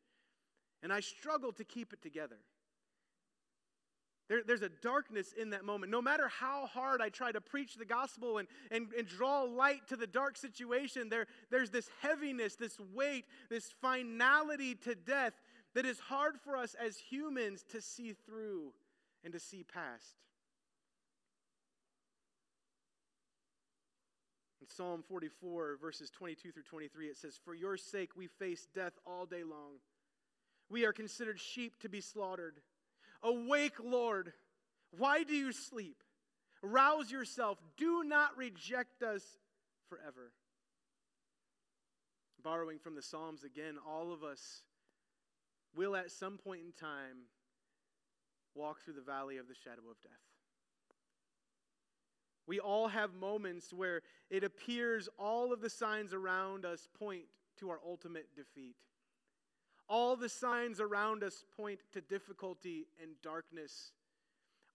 And 0.83 0.91
I 0.91 0.99
struggle 0.99 1.51
to 1.53 1.63
keep 1.63 1.93
it 1.93 2.01
together. 2.01 2.37
There, 4.31 4.43
there's 4.47 4.61
a 4.61 4.69
darkness 4.69 5.33
in 5.33 5.49
that 5.49 5.65
moment. 5.65 5.91
No 5.91 6.01
matter 6.01 6.29
how 6.29 6.65
hard 6.65 7.01
I 7.01 7.09
try 7.09 7.33
to 7.33 7.41
preach 7.41 7.75
the 7.75 7.83
gospel 7.83 8.37
and, 8.37 8.47
and, 8.71 8.87
and 8.97 9.05
draw 9.05 9.41
light 9.41 9.89
to 9.89 9.97
the 9.97 10.07
dark 10.07 10.37
situation, 10.37 11.09
there, 11.09 11.27
there's 11.49 11.69
this 11.69 11.89
heaviness, 12.01 12.55
this 12.55 12.79
weight, 12.93 13.25
this 13.49 13.73
finality 13.81 14.75
to 14.75 14.95
death 14.95 15.33
that 15.75 15.85
is 15.85 15.99
hard 15.99 16.35
for 16.45 16.55
us 16.55 16.75
as 16.75 16.97
humans 16.97 17.65
to 17.71 17.81
see 17.81 18.13
through 18.25 18.71
and 19.25 19.33
to 19.33 19.39
see 19.39 19.63
past. 19.63 20.15
In 24.61 24.67
Psalm 24.69 25.03
44, 25.09 25.77
verses 25.81 26.09
22 26.09 26.53
through 26.53 26.63
23, 26.63 27.07
it 27.07 27.17
says, 27.17 27.37
For 27.43 27.53
your 27.53 27.75
sake 27.75 28.11
we 28.15 28.27
face 28.27 28.67
death 28.73 28.93
all 29.05 29.25
day 29.25 29.43
long. 29.43 29.79
We 30.71 30.85
are 30.85 30.93
considered 30.93 31.39
sheep 31.39 31.79
to 31.81 31.89
be 31.89 31.99
slaughtered. 31.99 32.61
Awake, 33.21 33.75
Lord. 33.83 34.31
Why 34.97 35.23
do 35.23 35.33
you 35.33 35.51
sleep? 35.51 36.01
Rouse 36.63 37.11
yourself. 37.11 37.57
Do 37.75 38.03
not 38.05 38.37
reject 38.37 39.03
us 39.03 39.23
forever. 39.89 40.31
Borrowing 42.41 42.79
from 42.79 42.95
the 42.95 43.01
Psalms 43.01 43.43
again, 43.43 43.75
all 43.85 44.13
of 44.13 44.23
us 44.23 44.63
will 45.75 45.95
at 45.95 46.09
some 46.09 46.37
point 46.37 46.61
in 46.65 46.71
time 46.71 47.27
walk 48.55 48.81
through 48.81 48.93
the 48.93 49.01
valley 49.01 49.37
of 49.37 49.47
the 49.47 49.55
shadow 49.55 49.83
of 49.89 50.01
death. 50.01 50.11
We 52.47 52.59
all 52.59 52.87
have 52.87 53.13
moments 53.13 53.73
where 53.73 54.01
it 54.29 54.43
appears 54.43 55.09
all 55.19 55.53
of 55.53 55.61
the 55.61 55.69
signs 55.69 56.13
around 56.13 56.65
us 56.65 56.87
point 56.97 57.25
to 57.59 57.69
our 57.69 57.79
ultimate 57.85 58.27
defeat. 58.35 58.75
All 59.91 60.15
the 60.15 60.29
signs 60.29 60.79
around 60.79 61.21
us 61.21 61.43
point 61.57 61.81
to 61.91 61.99
difficulty 61.99 62.87
and 63.03 63.11
darkness. 63.21 63.91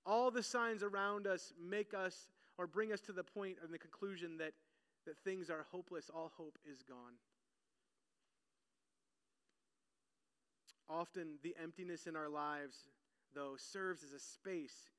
All 0.04 0.30
the 0.30 0.42
signs 0.42 0.82
around 0.82 1.26
us 1.26 1.54
make 1.58 1.94
us 1.94 2.28
or 2.58 2.66
bring 2.66 2.92
us 2.92 3.00
to 3.00 3.12
the 3.12 3.24
and 3.34 3.72
the 3.72 3.78
conclusion 3.78 4.36
that, 4.36 4.52
that 5.06 5.16
things 5.24 5.48
are 5.48 5.64
hopeless, 5.70 6.10
all 6.14 6.30
hope 6.36 6.58
is 6.70 6.82
gone. 6.82 7.14
Often, 10.86 11.38
the 11.42 11.56
emptiness 11.62 12.06
in 12.06 12.14
our 12.14 12.28
lives, 12.28 12.76
though, 13.34 13.54
serves 13.56 14.04
as 14.04 14.12
a 14.12 14.20
space 14.20 14.90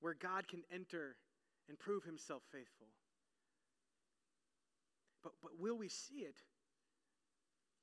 where 0.00 0.14
God 0.14 0.48
can 0.48 0.62
enter 0.72 1.16
and 1.68 1.78
prove 1.78 2.04
himself 2.04 2.42
faithful. 2.50 2.86
But, 5.22 5.32
but 5.42 5.60
will 5.60 5.76
we 5.76 5.88
see 5.88 6.20
it? 6.20 6.36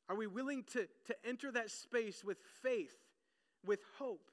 Are 0.10 0.16
we 0.16 0.28
willing 0.28 0.64
to, 0.74 0.88
to 1.06 1.16
enter 1.26 1.52
that 1.52 1.72
space 1.72 2.24
with 2.24 2.38
faith, 2.62 2.96
with 3.66 3.80
hope, 3.98 4.32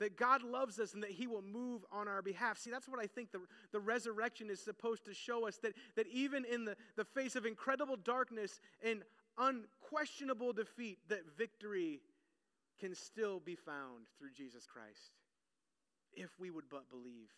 that 0.00 0.16
God 0.16 0.42
loves 0.42 0.78
us 0.78 0.94
and 0.94 1.02
that 1.02 1.10
He 1.10 1.26
will 1.26 1.42
move 1.42 1.84
on 1.92 2.08
our 2.08 2.22
behalf? 2.22 2.58
See, 2.58 2.70
that's 2.70 2.88
what 2.88 3.00
I 3.00 3.06
think 3.06 3.32
the, 3.32 3.40
the 3.72 3.80
resurrection 3.80 4.50
is 4.50 4.60
supposed 4.60 5.04
to 5.06 5.14
show 5.14 5.46
us 5.46 5.58
that, 5.58 5.74
that 5.96 6.06
even 6.08 6.44
in 6.44 6.64
the, 6.64 6.76
the 6.96 7.04
face 7.04 7.36
of 7.36 7.46
incredible 7.46 7.96
darkness 7.96 8.60
and 8.82 9.02
unquestionable 9.38 10.52
defeat, 10.52 10.98
that 11.08 11.20
victory 11.36 12.00
can 12.78 12.94
still 12.94 13.40
be 13.40 13.54
found 13.54 14.06
through 14.18 14.30
Jesus 14.36 14.66
Christ 14.66 15.12
if 16.12 16.30
we 16.38 16.50
would 16.50 16.68
but 16.70 16.88
believe. 16.90 17.30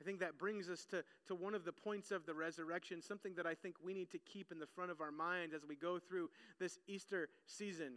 I 0.00 0.04
think 0.04 0.20
that 0.20 0.38
brings 0.38 0.68
us 0.68 0.84
to, 0.86 1.02
to 1.26 1.34
one 1.34 1.54
of 1.54 1.64
the 1.64 1.72
points 1.72 2.10
of 2.10 2.24
the 2.24 2.34
resurrection, 2.34 3.02
something 3.02 3.34
that 3.34 3.46
I 3.46 3.54
think 3.54 3.76
we 3.82 3.92
need 3.92 4.10
to 4.10 4.18
keep 4.18 4.52
in 4.52 4.58
the 4.58 4.66
front 4.66 4.90
of 4.90 5.00
our 5.00 5.10
mind 5.10 5.52
as 5.54 5.66
we 5.66 5.74
go 5.74 5.98
through 5.98 6.30
this 6.60 6.78
Easter 6.86 7.28
season. 7.46 7.94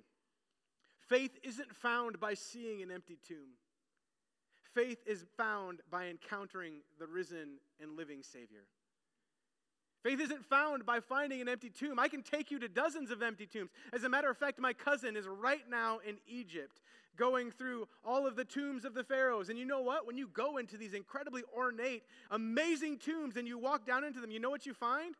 Faith 1.07 1.37
isn't 1.43 1.75
found 1.75 2.19
by 2.19 2.33
seeing 2.33 2.81
an 2.81 2.91
empty 2.91 3.17
tomb. 3.27 3.57
Faith 4.73 4.99
is 5.05 5.25
found 5.37 5.81
by 5.89 6.07
encountering 6.07 6.75
the 6.99 7.07
risen 7.07 7.57
and 7.81 7.97
living 7.97 8.23
Savior. 8.23 8.63
Faith 10.03 10.19
isn't 10.19 10.43
found 10.45 10.85
by 10.85 10.99
finding 10.99 11.41
an 11.41 11.47
empty 11.47 11.69
tomb. 11.69 11.99
I 11.99 12.07
can 12.07 12.23
take 12.23 12.49
you 12.49 12.57
to 12.59 12.67
dozens 12.67 13.11
of 13.11 13.21
empty 13.21 13.45
tombs. 13.45 13.69
As 13.93 14.03
a 14.03 14.09
matter 14.09 14.29
of 14.29 14.37
fact, 14.37 14.59
my 14.59 14.73
cousin 14.73 15.15
is 15.15 15.27
right 15.27 15.63
now 15.69 15.99
in 16.07 16.17
Egypt 16.27 16.81
going 17.17 17.51
through 17.51 17.87
all 18.03 18.25
of 18.25 18.35
the 18.35 18.45
tombs 18.45 18.83
of 18.83 18.95
the 18.95 19.03
pharaohs. 19.03 19.49
And 19.49 19.59
you 19.59 19.65
know 19.65 19.81
what? 19.81 20.07
When 20.07 20.17
you 20.17 20.27
go 20.27 20.57
into 20.57 20.75
these 20.77 20.95
incredibly 20.95 21.43
ornate, 21.55 22.03
amazing 22.31 22.97
tombs 22.97 23.37
and 23.37 23.47
you 23.47 23.59
walk 23.59 23.85
down 23.85 24.03
into 24.03 24.19
them, 24.19 24.31
you 24.31 24.39
know 24.39 24.49
what 24.49 24.65
you 24.65 24.73
find? 24.73 25.13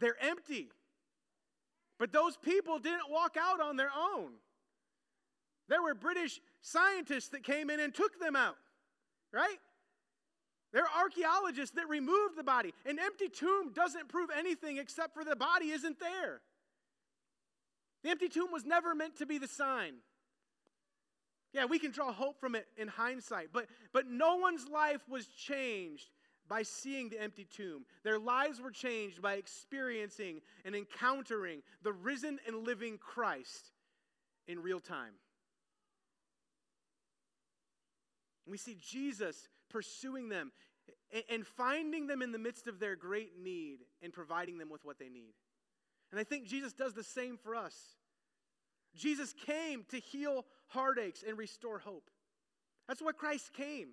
They're 0.00 0.16
empty. 0.20 0.70
But 1.98 2.12
those 2.12 2.36
people 2.36 2.78
didn't 2.78 3.10
walk 3.10 3.36
out 3.40 3.60
on 3.60 3.76
their 3.76 3.90
own. 3.96 4.32
There 5.68 5.82
were 5.82 5.94
British 5.94 6.40
scientists 6.62 7.28
that 7.28 7.44
came 7.44 7.70
in 7.70 7.80
and 7.80 7.94
took 7.94 8.18
them 8.18 8.36
out, 8.36 8.56
right? 9.32 9.58
There 10.72 10.82
are 10.82 11.04
archaeologists 11.04 11.74
that 11.76 11.88
removed 11.88 12.36
the 12.36 12.44
body. 12.44 12.74
An 12.84 12.98
empty 12.98 13.28
tomb 13.28 13.72
doesn't 13.72 14.08
prove 14.08 14.30
anything 14.36 14.78
except 14.78 15.14
for 15.14 15.24
the 15.24 15.36
body 15.36 15.70
isn't 15.70 15.98
there. 16.00 16.40
The 18.02 18.10
empty 18.10 18.28
tomb 18.28 18.52
was 18.52 18.64
never 18.64 18.94
meant 18.94 19.16
to 19.18 19.26
be 19.26 19.38
the 19.38 19.48
sign. 19.48 19.94
Yeah, 21.52 21.64
we 21.64 21.78
can 21.78 21.90
draw 21.90 22.12
hope 22.12 22.38
from 22.38 22.54
it 22.54 22.66
in 22.76 22.88
hindsight, 22.88 23.48
but, 23.52 23.66
but 23.92 24.06
no 24.06 24.36
one's 24.36 24.68
life 24.68 25.00
was 25.08 25.26
changed 25.26 26.10
by 26.48 26.62
seeing 26.62 27.08
the 27.08 27.20
empty 27.20 27.44
tomb. 27.44 27.84
Their 28.04 28.18
lives 28.18 28.60
were 28.60 28.70
changed 28.70 29.22
by 29.22 29.34
experiencing 29.34 30.42
and 30.64 30.74
encountering 30.74 31.62
the 31.82 31.92
risen 31.92 32.38
and 32.46 32.64
living 32.66 32.98
Christ 32.98 33.72
in 34.46 34.60
real 34.60 34.80
time. 34.80 35.14
We 38.46 38.58
see 38.58 38.76
Jesus 38.80 39.48
pursuing 39.68 40.28
them 40.28 40.52
and 41.30 41.46
finding 41.46 42.06
them 42.06 42.22
in 42.22 42.32
the 42.32 42.38
midst 42.38 42.66
of 42.66 42.78
their 42.78 42.96
great 42.96 43.32
need 43.42 43.78
and 44.02 44.12
providing 44.12 44.58
them 44.58 44.68
with 44.70 44.84
what 44.84 44.98
they 44.98 45.08
need. 45.08 45.34
And 46.10 46.20
I 46.20 46.24
think 46.24 46.46
Jesus 46.46 46.72
does 46.72 46.94
the 46.94 47.04
same 47.04 47.36
for 47.36 47.54
us. 47.54 47.74
Jesus 48.94 49.34
came 49.44 49.84
to 49.90 49.98
heal 49.98 50.44
heartaches 50.68 51.24
and 51.26 51.36
restore 51.36 51.78
hope. 51.78 52.10
That's 52.88 53.02
what 53.02 53.18
Christ 53.18 53.52
came. 53.52 53.88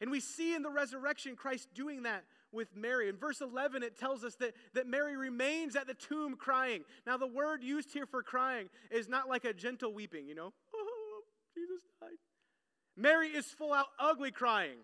And 0.00 0.10
we 0.10 0.20
see 0.20 0.54
in 0.54 0.62
the 0.62 0.70
resurrection 0.70 1.36
Christ 1.36 1.68
doing 1.74 2.04
that 2.04 2.24
with 2.50 2.74
Mary. 2.76 3.08
In 3.08 3.16
verse 3.16 3.40
11, 3.40 3.82
it 3.82 3.98
tells 3.98 4.24
us 4.24 4.34
that, 4.36 4.54
that 4.74 4.86
Mary 4.86 5.16
remains 5.16 5.76
at 5.76 5.86
the 5.86 5.94
tomb 5.94 6.36
crying. 6.36 6.84
Now, 7.06 7.16
the 7.16 7.26
word 7.26 7.62
used 7.62 7.92
here 7.92 8.06
for 8.06 8.22
crying 8.22 8.68
is 8.90 9.08
not 9.08 9.28
like 9.28 9.44
a 9.44 9.52
gentle 9.52 9.92
weeping, 9.92 10.26
you 10.26 10.34
know? 10.34 10.52
Oh, 10.74 11.22
Jesus 11.54 11.82
died. 12.00 12.18
Mary 12.96 13.28
is 13.28 13.46
full 13.46 13.72
out 13.72 13.86
ugly 13.98 14.30
crying. 14.30 14.78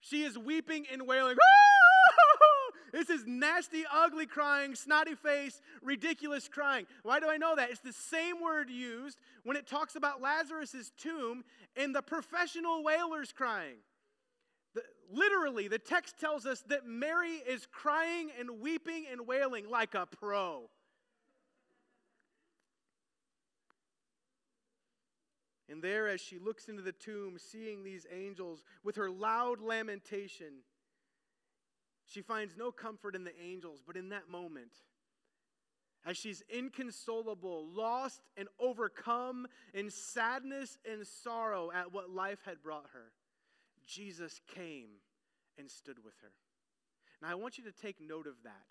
She 0.00 0.22
is 0.22 0.38
weeping 0.38 0.86
and 0.92 1.06
wailing. 1.06 1.36
This 2.92 3.08
is 3.08 3.24
nasty, 3.26 3.84
ugly 3.92 4.26
crying, 4.26 4.74
snotty 4.74 5.14
face, 5.14 5.60
ridiculous 5.82 6.48
crying. 6.48 6.86
Why 7.02 7.20
do 7.20 7.28
I 7.28 7.36
know 7.36 7.54
that? 7.56 7.70
It's 7.70 7.80
the 7.80 7.92
same 7.92 8.40
word 8.42 8.68
used 8.68 9.18
when 9.44 9.56
it 9.56 9.66
talks 9.66 9.94
about 9.94 10.20
Lazarus' 10.20 10.90
tomb 10.96 11.44
and 11.76 11.94
the 11.94 12.02
professional 12.02 12.82
wailers 12.82 13.32
crying. 13.32 13.76
The, 14.74 14.82
literally, 15.12 15.68
the 15.68 15.78
text 15.78 16.18
tells 16.18 16.46
us 16.46 16.62
that 16.68 16.86
Mary 16.86 17.42
is 17.48 17.66
crying 17.70 18.30
and 18.38 18.60
weeping 18.60 19.06
and 19.10 19.26
wailing 19.26 19.68
like 19.68 19.94
a 19.94 20.06
pro. 20.06 20.68
And 25.70 25.80
there, 25.80 26.08
as 26.08 26.20
she 26.20 26.38
looks 26.38 26.68
into 26.68 26.82
the 26.82 26.92
tomb, 26.92 27.36
seeing 27.38 27.84
these 27.84 28.06
angels 28.12 28.64
with 28.82 28.96
her 28.96 29.08
loud 29.08 29.60
lamentation, 29.60 30.64
she 32.04 32.22
finds 32.22 32.56
no 32.56 32.72
comfort 32.72 33.14
in 33.14 33.22
the 33.22 33.40
angels, 33.40 33.80
but 33.86 33.96
in 33.96 34.08
that 34.08 34.28
moment, 34.28 34.72
as 36.04 36.16
she's 36.16 36.42
inconsolable, 36.48 37.68
lost, 37.72 38.20
and 38.36 38.48
overcome 38.58 39.46
in 39.72 39.90
sadness 39.90 40.76
and 40.90 41.06
sorrow 41.06 41.70
at 41.70 41.92
what 41.92 42.10
life 42.10 42.40
had 42.44 42.62
brought 42.62 42.86
her, 42.92 43.12
Jesus 43.86 44.40
came 44.54 44.88
and 45.56 45.70
stood 45.70 46.02
with 46.04 46.14
her. 46.22 46.32
Now, 47.22 47.28
I 47.30 47.34
want 47.34 47.58
you 47.58 47.64
to 47.64 47.72
take 47.72 48.00
note 48.00 48.26
of 48.26 48.42
that. 48.42 48.66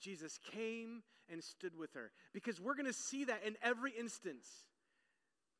Jesus 0.00 0.38
came 0.52 1.02
and 1.30 1.42
stood 1.42 1.76
with 1.76 1.92
her 1.94 2.12
because 2.32 2.60
we're 2.60 2.76
going 2.76 2.86
to 2.86 2.92
see 2.92 3.24
that 3.24 3.42
in 3.44 3.56
every 3.62 3.90
instance 3.90 4.46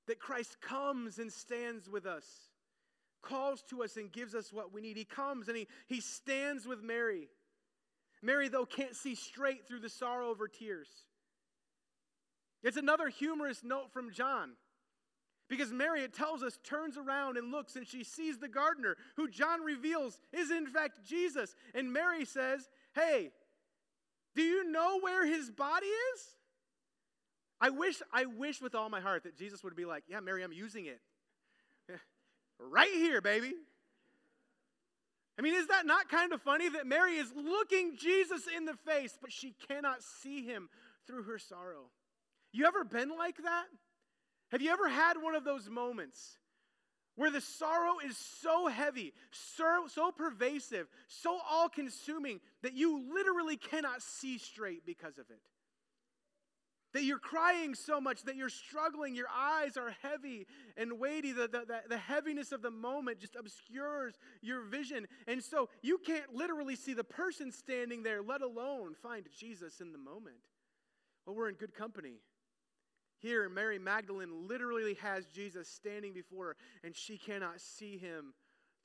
that 0.09 0.19
Christ 0.19 0.61
comes 0.61 1.19
and 1.19 1.33
stands 1.33 1.89
with 1.89 2.05
us 2.05 2.25
calls 3.23 3.63
to 3.71 3.83
us 3.83 3.97
and 3.97 4.13
gives 4.13 4.35
us 4.35 4.53
what 4.53 4.73
we 4.73 4.81
need. 4.81 4.97
He 4.97 5.05
comes 5.05 5.49
and 5.49 5.57
he, 5.57 5.67
he 5.87 6.01
stands 6.01 6.67
with 6.67 6.83
Mary. 6.83 7.29
Mary, 8.23 8.49
though, 8.49 8.67
can't 8.67 8.97
see 8.97 9.15
straight 9.15 9.67
through 9.67 9.81
the 9.81 9.89
sorrow 9.89 10.31
of 10.31 10.39
her 10.39 10.49
tears. 10.49 10.89
It's 12.63 12.77
another 12.77 13.09
humorous 13.09 13.63
note 13.63 13.93
from 13.93 14.13
John. 14.13 14.53
Because 15.49 15.73
Mary, 15.73 16.03
it 16.03 16.13
tells 16.13 16.43
us, 16.43 16.59
turns 16.63 16.99
around 16.99 17.39
and 17.39 17.51
looks 17.51 17.77
and 17.77 17.87
she 17.87 18.05
sees 18.05 18.39
the 18.39 18.49
gardener, 18.49 18.97
who 19.17 19.29
John 19.29 19.63
reveals 19.63 20.19
is 20.33 20.51
in 20.51 20.67
fact 20.67 21.01
Jesus. 21.07 21.55
And 21.75 21.93
Mary 21.93 22.25
says, 22.25 22.69
Hey, 22.95 23.31
do 24.35 24.43
you 24.43 24.71
know 24.71 25.01
where 25.01 25.27
his 25.27 25.51
body 25.51 25.87
is? 25.87 26.27
I 27.61 27.71
wish, 27.71 28.01
I 28.13 28.27
wish 28.27 28.61
with 28.61 28.75
all 28.75 28.89
my 28.89 29.01
heart 29.01 29.25
that 29.25 29.37
Jesus 29.37 29.65
would 29.65 29.75
be 29.75 29.85
like, 29.85 30.05
Yeah, 30.09 30.21
Mary, 30.21 30.43
I'm 30.43 30.53
using 30.53 30.87
it. 30.87 31.01
right 32.59 32.93
here, 32.93 33.21
baby. 33.21 33.53
I 35.39 35.43
mean, 35.43 35.55
is 35.55 35.69
that 35.69 35.87
not 35.87 36.09
kind 36.09 36.33
of 36.33 36.43
funny 36.43 36.69
that 36.69 36.87
Mary 36.87 37.17
is 37.17 37.33
looking 37.35 37.97
Jesus 37.97 38.43
in 38.55 38.65
the 38.65 38.75
face, 38.75 39.17
but 39.21 39.33
she 39.33 39.55
cannot 39.69 40.03
see 40.03 40.45
him 40.45 40.69
through 41.07 41.25
her 41.25 41.39
sorrow? 41.39 41.91
You 42.53 42.67
ever 42.67 42.85
been 42.85 43.11
like 43.17 43.37
that? 43.45 43.67
Have 44.51 44.63
you 44.63 44.71
ever 44.71 44.89
had 44.89 45.15
one 45.23 45.37
of 45.37 45.45
those 45.45 45.69
moments 45.69 46.39
where 47.15 47.31
the 47.31 47.41
sorrow 47.41 47.99
is 48.05 48.17
so 48.17 48.67
heavy, 48.67 49.13
so, 49.31 49.85
so 49.89 50.11
pervasive, 50.11 50.89
so 51.07 51.39
all 51.49 51.69
consuming 51.69 52.41
that 52.63 52.73
you 52.73 53.05
literally 53.15 53.57
cannot 53.57 54.03
see 54.03 54.39
straight 54.39 54.85
because 54.85 55.19
of 55.19 55.31
it? 55.31 55.41
That 56.95 57.05
you're 57.05 57.19
crying 57.19 57.75
so 57.75 58.01
much 58.01 58.23
that 58.23 58.37
you're 58.37 58.49
struggling, 58.49 59.15
your 59.15 59.29
eyes 59.35 59.77
are 59.77 59.95
heavy 60.03 60.47
and 60.77 60.99
weighty. 60.99 61.33
The, 61.33 61.43
the, 61.43 61.65
the, 61.67 61.81
the, 61.91 61.99
heaviness 61.99 62.51
of 62.51 62.63
the 62.63 62.71
moment 62.71 63.21
just 63.21 63.37
obscures 63.37 64.15
your 64.41 64.63
vision. 64.63 65.07
And 65.27 65.43
so 65.43 65.69
you 65.83 65.99
can't 65.99 66.35
literally 66.35 66.77
see 66.77 66.95
the 66.95 67.05
person 67.05 67.53
standing 67.53 68.03
there, 68.03 68.23
let 68.23 68.41
alone 68.41 68.95
find 69.03 69.27
Jesus 69.39 69.81
in 69.81 69.93
the 69.93 69.99
moment. 69.99 70.37
Well, 71.27 71.37
we're 71.37 71.51
in 71.51 71.57
good 71.57 71.75
company. 71.75 72.21
Here, 73.21 73.49
Mary 73.49 73.79
Magdalene 73.79 74.47
literally 74.49 74.95
has 75.03 75.27
Jesus 75.27 75.69
standing 75.69 76.15
before 76.15 76.47
her, 76.47 76.57
and 76.85 76.97
she 76.97 77.19
cannot 77.19 77.61
see 77.61 77.99
him 77.99 78.33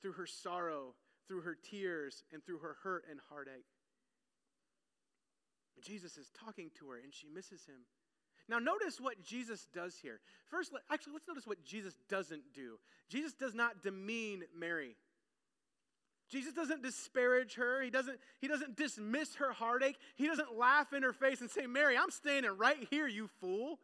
through 0.02 0.12
her 0.12 0.26
sorrow, 0.26 0.94
through 1.28 1.42
her 1.42 1.54
tears, 1.54 2.24
and 2.32 2.44
through 2.44 2.58
her 2.58 2.76
hurt 2.82 3.04
and 3.08 3.20
heartache. 3.30 3.64
Jesus 5.82 6.16
is 6.16 6.30
talking 6.44 6.70
to 6.78 6.90
her 6.90 6.96
and 7.02 7.12
she 7.12 7.26
misses 7.28 7.64
him. 7.66 7.86
Now, 8.48 8.58
notice 8.58 9.00
what 9.00 9.22
Jesus 9.22 9.66
does 9.72 9.96
here. 9.96 10.20
First, 10.50 10.72
actually, 10.90 11.14
let's 11.14 11.26
notice 11.26 11.46
what 11.46 11.64
Jesus 11.64 11.94
doesn't 12.10 12.52
do. 12.52 12.78
Jesus 13.08 13.32
does 13.32 13.54
not 13.54 13.82
demean 13.82 14.42
Mary. 14.56 14.96
Jesus 16.28 16.52
doesn't 16.52 16.82
disparage 16.82 17.54
her. 17.54 17.82
He 17.82 17.90
doesn't, 17.90 18.18
he 18.40 18.48
doesn't 18.48 18.76
dismiss 18.76 19.36
her 19.36 19.52
heartache. 19.52 19.96
He 20.16 20.26
doesn't 20.26 20.58
laugh 20.58 20.92
in 20.92 21.02
her 21.02 21.12
face 21.12 21.40
and 21.40 21.50
say, 21.50 21.66
Mary, 21.66 21.96
I'm 21.96 22.10
standing 22.10 22.56
right 22.58 22.86
here, 22.90 23.06
you 23.06 23.28
fool. 23.40 23.78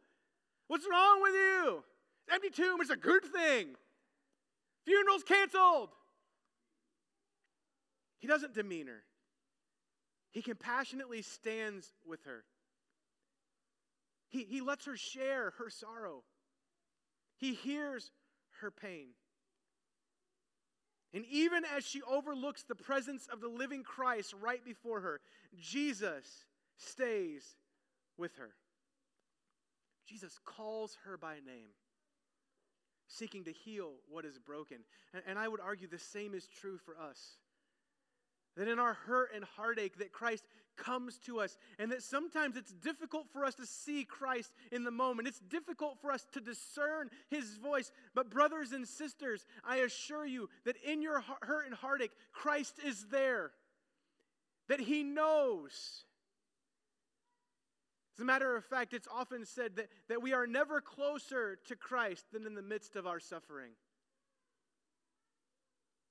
What's 0.66 0.86
wrong 0.90 1.22
with 1.22 1.34
you? 1.34 1.84
Empty 2.30 2.50
tomb 2.50 2.80
is 2.80 2.90
a 2.90 2.96
good 2.96 3.24
thing. 3.24 3.68
Funeral's 4.86 5.24
canceled. 5.24 5.90
He 8.18 8.26
doesn't 8.26 8.54
demean 8.54 8.86
her. 8.86 9.02
He 10.30 10.42
compassionately 10.42 11.22
stands 11.22 11.92
with 12.06 12.24
her. 12.24 12.44
He, 14.28 14.44
he 14.44 14.60
lets 14.60 14.86
her 14.86 14.96
share 14.96 15.52
her 15.58 15.70
sorrow. 15.70 16.22
He 17.36 17.54
hears 17.54 18.10
her 18.60 18.70
pain. 18.70 19.08
And 21.12 21.24
even 21.30 21.64
as 21.76 21.84
she 21.84 22.02
overlooks 22.02 22.62
the 22.62 22.76
presence 22.76 23.26
of 23.32 23.40
the 23.40 23.48
living 23.48 23.82
Christ 23.82 24.32
right 24.40 24.64
before 24.64 25.00
her, 25.00 25.20
Jesus 25.58 26.44
stays 26.76 27.56
with 28.16 28.36
her. 28.36 28.50
Jesus 30.06 30.38
calls 30.44 30.96
her 31.04 31.16
by 31.16 31.34
name, 31.34 31.70
seeking 33.08 33.44
to 33.44 33.52
heal 33.52 33.94
what 34.08 34.24
is 34.24 34.38
broken. 34.38 34.78
And, 35.12 35.22
and 35.26 35.38
I 35.38 35.48
would 35.48 35.60
argue 35.60 35.88
the 35.88 35.98
same 35.98 36.34
is 36.34 36.46
true 36.46 36.78
for 36.78 36.96
us. 36.96 37.38
That 38.56 38.68
in 38.68 38.78
our 38.78 38.94
hurt 38.94 39.30
and 39.34 39.44
heartache, 39.44 39.98
that 39.98 40.12
Christ 40.12 40.44
comes 40.76 41.18
to 41.18 41.40
us, 41.40 41.56
and 41.78 41.92
that 41.92 42.02
sometimes 42.02 42.56
it's 42.56 42.72
difficult 42.72 43.26
for 43.32 43.44
us 43.44 43.54
to 43.56 43.66
see 43.66 44.04
Christ 44.04 44.50
in 44.72 44.84
the 44.84 44.90
moment. 44.90 45.28
It's 45.28 45.40
difficult 45.40 45.98
for 46.00 46.10
us 46.10 46.26
to 46.32 46.40
discern 46.40 47.10
his 47.28 47.56
voice. 47.56 47.92
But, 48.14 48.30
brothers 48.30 48.72
and 48.72 48.88
sisters, 48.88 49.46
I 49.64 49.76
assure 49.76 50.26
you 50.26 50.48
that 50.64 50.76
in 50.84 51.02
your 51.02 51.22
hurt 51.42 51.66
and 51.66 51.74
heartache, 51.74 52.12
Christ 52.32 52.76
is 52.84 53.06
there, 53.10 53.52
that 54.68 54.80
he 54.80 55.02
knows. 55.02 56.04
As 58.16 58.22
a 58.22 58.26
matter 58.26 58.56
of 58.56 58.64
fact, 58.64 58.92
it's 58.92 59.08
often 59.14 59.46
said 59.46 59.76
that, 59.76 59.88
that 60.08 60.22
we 60.22 60.32
are 60.32 60.46
never 60.46 60.80
closer 60.80 61.58
to 61.68 61.76
Christ 61.76 62.24
than 62.32 62.46
in 62.46 62.54
the 62.54 62.62
midst 62.62 62.96
of 62.96 63.06
our 63.06 63.20
suffering. 63.20 63.72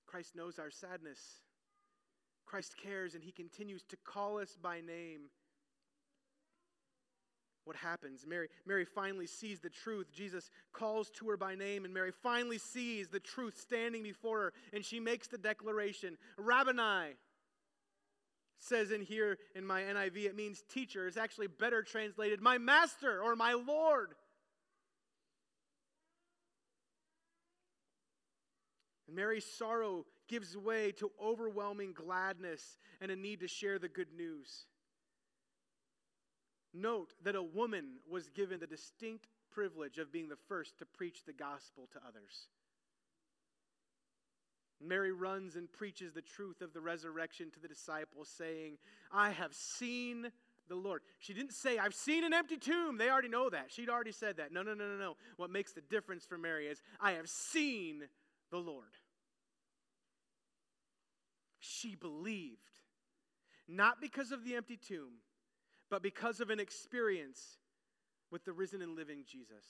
Christ 0.08 0.36
knows 0.36 0.58
our 0.58 0.71
sadness. 0.71 1.19
Christ 2.49 2.75
cares 2.81 3.13
and 3.13 3.23
he 3.23 3.31
continues 3.31 3.83
to 3.89 3.97
call 3.97 4.39
us 4.39 4.57
by 4.62 4.81
name. 4.81 5.29
What 7.65 7.75
happens? 7.75 8.25
Mary, 8.27 8.47
Mary 8.65 8.85
finally 8.85 9.27
sees 9.27 9.59
the 9.59 9.69
truth. 9.69 10.12
Jesus 10.12 10.49
calls 10.73 11.12
to 11.12 11.29
her 11.29 11.38
by 11.38 11.53
name, 11.53 11.85
and 11.85 11.93
Mary 11.93 12.12
finally 12.12 12.57
sees 12.57 13.09
the 13.09 13.19
truth 13.19 13.59
standing 13.59 14.01
before 14.01 14.39
her, 14.39 14.53
and 14.73 14.83
she 14.83 14.99
makes 14.99 15.27
the 15.27 15.38
declaration 15.38 16.17
Rabboni 16.38 17.15
says 18.59 18.91
in 18.91 19.01
here 19.01 19.38
in 19.55 19.65
my 19.65 19.81
NIV, 19.81 20.25
it 20.25 20.35
means 20.35 20.63
teacher. 20.69 21.07
It's 21.07 21.17
actually 21.17 21.47
better 21.47 21.81
translated, 21.81 22.41
my 22.41 22.57
master 22.57 23.21
or 23.21 23.35
my 23.35 23.53
Lord. 23.53 24.15
And 29.10 29.15
Mary's 29.15 29.45
sorrow 29.45 30.06
gives 30.28 30.56
way 30.56 30.91
to 31.00 31.10
overwhelming 31.19 31.93
gladness 31.93 32.78
and 33.02 33.10
a 33.10 33.15
need 33.15 33.39
to 33.39 33.48
share 33.48 33.80
the 33.80 33.89
good 33.89 34.13
news. 34.15 34.67
Note 36.76 37.15
that 37.24 37.36
a 37.36 37.41
woman 37.41 37.95
was 38.08 38.30
given 38.30 38.60
the 38.60 38.67
distinct 38.67 39.26
privilege 39.50 39.98
of 39.98 40.12
being 40.12 40.30
the 40.30 40.38
first 40.48 40.78
to 40.78 40.86
preach 40.86 41.26
the 41.26 41.34
gospel 41.34 41.89
to 41.91 42.00
others. 42.08 42.50
Mary 44.80 45.12
runs 45.12 45.56
and 45.56 45.74
preaches 45.74 46.13
the 46.13 46.22
truth 46.22 46.62
of 46.62 46.72
the 46.72 46.80
resurrection 46.80 47.50
to 47.50 47.60
the 47.60 47.67
disciples, 47.67 48.30
saying, 48.30 48.78
I 49.12 49.32
have 49.32 49.56
seen 49.56 50.32
the 50.67 50.76
Lord. 50.76 51.02
She 51.17 51.34
didn't 51.34 51.54
say, 51.54 51.80
I've 51.80 51.95
seen 51.95 52.24
an 52.24 52.34
empty 52.34 52.58
tomb. 52.58 53.00
They 53.00 53.10
already 53.10 53.28
know 53.28 53.50
that. 53.50 53.72
She'd 53.72 53.89
already 53.89 54.12
said 54.12 54.38
that. 54.38 54.54
No, 54.54 54.62
no, 54.62 54.76
no, 54.76 54.88
no, 54.88 54.98
no. 54.98 55.17
What 55.38 55.50
makes 55.50 55.74
the 55.74 55.82
difference 55.82 56.28
for 56.28 56.38
Mary 56.38 56.67
is, 56.67 56.80
I 57.02 57.13
have 57.13 57.28
seen 57.28 58.04
the 58.52 58.60
Lord. 58.60 58.86
She 61.60 61.95
believed, 61.95 62.82
not 63.67 64.02
because 64.02 64.32
of 64.32 64.43
the 64.43 64.56
empty 64.56 64.78
tomb, 64.78 65.19
but 65.89 66.02
because 66.02 66.39
of 66.39 66.50
an 66.50 66.60
experience 66.60 67.58
with 68.32 68.45
the 68.45 68.54
risen 68.54 68.82
and 68.82 68.95
living 68.95 69.24
Jesus. 69.28 69.65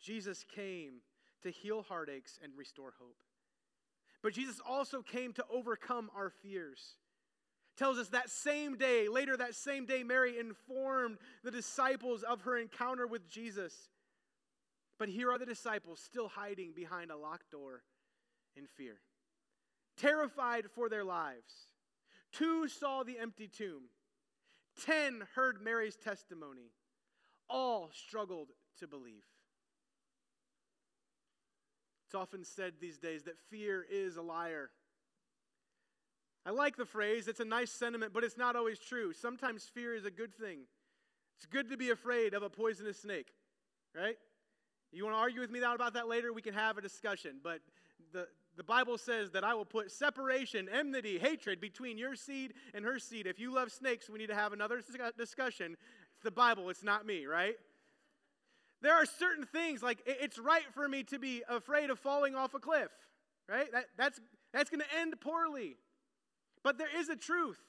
Jesus 0.00 0.44
came 0.54 1.00
to 1.42 1.50
heal 1.50 1.82
heartaches 1.82 2.38
and 2.42 2.52
restore 2.56 2.94
hope. 2.98 3.16
But 4.22 4.32
Jesus 4.32 4.60
also 4.66 5.02
came 5.02 5.32
to 5.34 5.44
overcome 5.52 6.10
our 6.14 6.30
fears. 6.30 6.96
Tells 7.76 7.98
us 7.98 8.08
that 8.08 8.30
same 8.30 8.76
day, 8.76 9.08
later 9.08 9.36
that 9.36 9.54
same 9.54 9.86
day, 9.86 10.02
Mary 10.02 10.38
informed 10.38 11.18
the 11.42 11.50
disciples 11.50 12.22
of 12.22 12.42
her 12.42 12.56
encounter 12.56 13.06
with 13.06 13.28
Jesus. 13.28 13.74
But 14.98 15.08
here 15.08 15.30
are 15.32 15.38
the 15.38 15.46
disciples 15.46 16.00
still 16.00 16.28
hiding 16.28 16.72
behind 16.74 17.10
a 17.10 17.16
locked 17.16 17.50
door 17.50 17.82
in 18.56 18.66
fear 18.66 19.00
terrified 19.96 20.66
for 20.74 20.88
their 20.88 21.04
lives. 21.04 21.68
Two 22.32 22.68
saw 22.68 23.02
the 23.02 23.18
empty 23.18 23.48
tomb. 23.48 23.84
Ten 24.84 25.22
heard 25.34 25.62
Mary's 25.62 25.96
testimony. 25.96 26.72
All 27.48 27.90
struggled 27.92 28.48
to 28.78 28.86
believe. 28.86 29.24
It's 32.06 32.14
often 32.14 32.44
said 32.44 32.74
these 32.80 32.98
days 32.98 33.24
that 33.24 33.38
fear 33.50 33.86
is 33.90 34.16
a 34.16 34.22
liar. 34.22 34.70
I 36.44 36.50
like 36.50 36.76
the 36.76 36.84
phrase, 36.84 37.28
it's 37.28 37.40
a 37.40 37.44
nice 37.44 37.70
sentiment, 37.70 38.12
but 38.12 38.24
it's 38.24 38.36
not 38.36 38.56
always 38.56 38.78
true. 38.78 39.12
Sometimes 39.12 39.70
fear 39.72 39.94
is 39.94 40.04
a 40.04 40.10
good 40.10 40.34
thing. 40.34 40.60
It's 41.36 41.46
good 41.46 41.70
to 41.70 41.76
be 41.76 41.90
afraid 41.90 42.34
of 42.34 42.42
a 42.42 42.50
poisonous 42.50 43.00
snake, 43.00 43.28
right? 43.94 44.16
You 44.92 45.04
want 45.04 45.16
to 45.16 45.20
argue 45.20 45.40
with 45.40 45.50
me 45.50 45.60
about 45.60 45.94
that 45.94 46.08
later? 46.08 46.32
We 46.32 46.42
can 46.42 46.54
have 46.54 46.76
a 46.76 46.82
discussion. 46.82 47.40
But 47.42 47.60
the, 48.12 48.26
the 48.56 48.64
Bible 48.64 48.98
says 48.98 49.30
that 49.30 49.44
I 49.44 49.54
will 49.54 49.64
put 49.64 49.90
separation, 49.90 50.68
enmity, 50.68 51.18
hatred 51.18 51.60
between 51.60 51.96
your 51.96 52.14
seed 52.14 52.52
and 52.74 52.84
her 52.84 52.98
seed. 52.98 53.26
If 53.26 53.38
you 53.38 53.52
love 53.52 53.72
snakes, 53.72 54.10
we 54.10 54.18
need 54.18 54.28
to 54.28 54.34
have 54.34 54.52
another 54.52 54.82
discussion. 55.16 55.76
It's 56.14 56.22
the 56.22 56.30
Bible, 56.30 56.68
it's 56.68 56.84
not 56.84 57.06
me, 57.06 57.24
right? 57.26 57.54
There 58.82 58.92
are 58.92 59.06
certain 59.06 59.46
things, 59.46 59.82
like 59.82 60.02
it's 60.06 60.38
right 60.38 60.64
for 60.74 60.88
me 60.88 61.04
to 61.04 61.18
be 61.18 61.42
afraid 61.48 61.88
of 61.88 61.98
falling 61.98 62.34
off 62.34 62.52
a 62.52 62.58
cliff, 62.58 62.90
right? 63.48 63.70
That, 63.72 63.86
that's 63.96 64.20
that's 64.52 64.68
going 64.68 64.80
to 64.80 64.98
end 65.00 65.14
poorly. 65.20 65.76
But 66.62 66.78
there 66.78 66.94
is 66.98 67.08
a 67.08 67.16
truth 67.16 67.60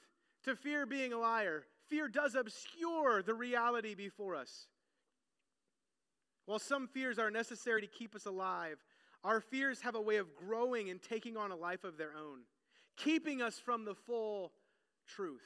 to 0.44 0.54
fear 0.54 0.86
being 0.86 1.12
a 1.12 1.18
liar. 1.18 1.64
Fear 1.88 2.08
does 2.08 2.34
obscure 2.34 3.22
the 3.22 3.34
reality 3.34 3.94
before 3.94 4.34
us. 4.34 4.66
While 6.46 6.58
some 6.58 6.88
fears 6.88 7.18
are 7.18 7.30
necessary 7.30 7.80
to 7.80 7.86
keep 7.86 8.14
us 8.14 8.26
alive, 8.26 8.78
our 9.24 9.40
fears 9.40 9.80
have 9.80 9.94
a 9.94 10.00
way 10.00 10.16
of 10.16 10.36
growing 10.36 10.90
and 10.90 11.02
taking 11.02 11.36
on 11.36 11.50
a 11.50 11.56
life 11.56 11.82
of 11.82 11.96
their 11.96 12.12
own, 12.14 12.40
keeping 12.96 13.40
us 13.40 13.58
from 13.58 13.84
the 13.84 13.94
full 13.94 14.52
truth. 15.08 15.42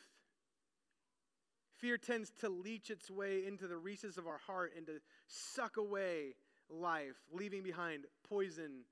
Fear 1.79 1.99
tends 1.99 2.33
to 2.41 2.49
leach 2.49 2.91
its 2.91 3.09
way 3.09 3.47
into 3.47 3.69
the 3.69 3.77
recesses 3.77 4.19
of 4.19 4.27
our 4.27 4.39
heart 4.39 4.73
and 4.77 4.85
to 4.87 4.95
suck 5.29 5.77
away 5.77 6.35
life, 6.69 7.15
leaving 7.33 7.63
behind 7.63 8.05
poison 8.29 8.83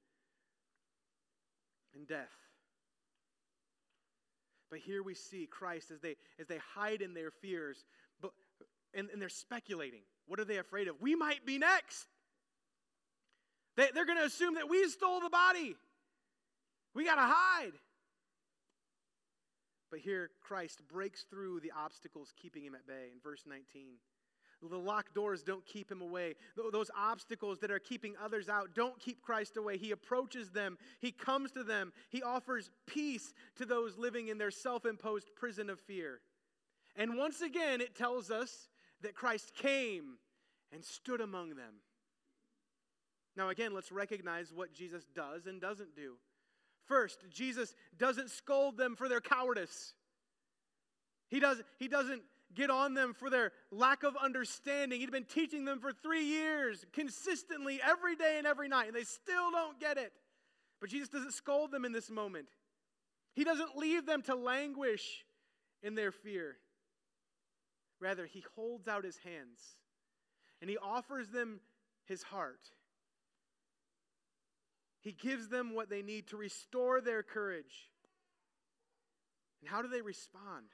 and 1.94 2.07
death. 2.07 2.31
But 4.70 4.79
here 4.79 5.03
we 5.03 5.14
see 5.14 5.46
Christ 5.46 5.90
as 5.90 6.01
they, 6.01 6.16
as 6.38 6.46
they 6.46 6.59
hide 6.75 7.03
in 7.03 7.12
their 7.12 7.31
fears, 7.31 7.85
but, 8.20 8.33
and, 8.94 9.09
and 9.11 9.20
they're 9.20 9.29
speculating. 9.29 10.03
What 10.27 10.38
are 10.38 10.44
they 10.44 10.59
afraid 10.59 10.87
of? 10.88 11.01
We 11.01 11.16
might 11.16 11.44
be 11.44 11.59
next. 11.59 12.07
They, 13.76 13.88
they're 13.94 14.06
going 14.06 14.18
to 14.18 14.24
assume 14.24 14.54
that 14.54 14.68
we 14.68 14.88
stole 14.88 15.20
the 15.20 15.30
body. 15.30 15.76
We 16.94 17.04
got 17.04 17.16
to 17.16 17.22
hide. 17.22 17.72
But 19.90 20.00
here, 20.00 20.30
Christ 20.40 20.82
breaks 20.88 21.22
through 21.22 21.60
the 21.60 21.72
obstacles 21.76 22.32
keeping 22.40 22.64
him 22.64 22.74
at 22.74 22.86
bay 22.86 23.10
in 23.12 23.20
verse 23.22 23.44
19. 23.46 23.96
The 24.62 24.78
locked 24.78 25.14
doors 25.14 25.42
don't 25.42 25.64
keep 25.66 25.90
him 25.90 26.00
away. 26.00 26.34
Those 26.72 26.90
obstacles 26.96 27.58
that 27.60 27.70
are 27.70 27.78
keeping 27.78 28.14
others 28.22 28.48
out 28.48 28.74
don't 28.74 28.98
keep 28.98 29.22
Christ 29.22 29.56
away. 29.56 29.76
He 29.76 29.90
approaches 29.90 30.50
them, 30.50 30.78
he 30.98 31.12
comes 31.12 31.52
to 31.52 31.62
them, 31.62 31.92
he 32.08 32.22
offers 32.22 32.70
peace 32.86 33.34
to 33.56 33.66
those 33.66 33.98
living 33.98 34.28
in 34.28 34.38
their 34.38 34.50
self 34.50 34.86
imposed 34.86 35.34
prison 35.36 35.68
of 35.68 35.78
fear. 35.78 36.20
And 36.96 37.16
once 37.16 37.42
again, 37.42 37.80
it 37.80 37.94
tells 37.94 38.30
us 38.30 38.68
that 39.02 39.14
Christ 39.14 39.52
came 39.54 40.16
and 40.72 40.82
stood 40.82 41.20
among 41.20 41.50
them. 41.50 41.74
Now, 43.37 43.51
again, 43.51 43.75
let's 43.75 43.92
recognize 43.92 44.53
what 44.53 44.72
Jesus 44.72 45.05
does 45.14 45.46
and 45.46 45.61
doesn't 45.61 45.94
do. 45.94 46.14
First, 46.87 47.25
Jesus 47.31 47.75
doesn't 47.99 48.31
scold 48.31 48.79
them 48.79 48.96
for 48.96 49.09
their 49.09 49.20
cowardice. 49.20 49.94
He, 51.29 51.40
does, 51.40 51.61
he 51.79 51.88
doesn't 51.88 52.22
get 52.55 52.70
on 52.70 52.94
them 52.94 53.12
for 53.12 53.29
their 53.29 53.53
lack 53.70 54.05
of 54.05 54.16
understanding. 54.16 55.01
He'd 55.01 55.11
been 55.11 55.25
teaching 55.25 55.64
them 55.64 55.81
for 55.81 55.92
three 55.92 56.25
years, 56.25 56.87
consistently, 56.92 57.81
every 57.85 58.16
day 58.16 58.37
and 58.38 58.46
every 58.46 58.68
night, 58.68 58.87
and 58.87 58.96
they 58.96 59.05
still 59.05 59.51
don't 59.51 59.79
get 59.81 59.99
it. 59.99 60.12
But 60.81 60.90
Jesus 60.90 61.09
doesn't 61.09 61.33
scold 61.33 61.72
them 61.72 61.85
in 61.85 61.92
this 61.92 62.11
moment. 62.11 62.49
He 63.35 63.44
doesn't 63.44 63.77
leave 63.77 64.07
them 64.07 64.22
to 64.22 64.35
languish 64.35 65.25
in 65.83 65.94
their 65.94 66.12
fear. 66.12 66.57
Rather, 68.01 68.27
he 68.27 68.44
holds 68.55 68.88
out 68.88 69.05
his 69.05 69.18
hands 69.18 69.61
and 70.61 70.70
he 70.70 70.79
offers 70.79 71.29
them 71.29 71.61
his 72.07 72.22
heart. 72.22 72.70
He 75.06 75.12
gives 75.12 75.46
them 75.46 75.72
what 75.72 75.88
they 75.88 76.02
need 76.02 76.26
to 76.30 76.36
restore 76.36 77.00
their 77.00 77.22
courage. 77.22 77.92
And 79.60 79.70
how 79.70 79.80
do 79.80 79.86
they 79.86 80.00
respond? 80.00 80.66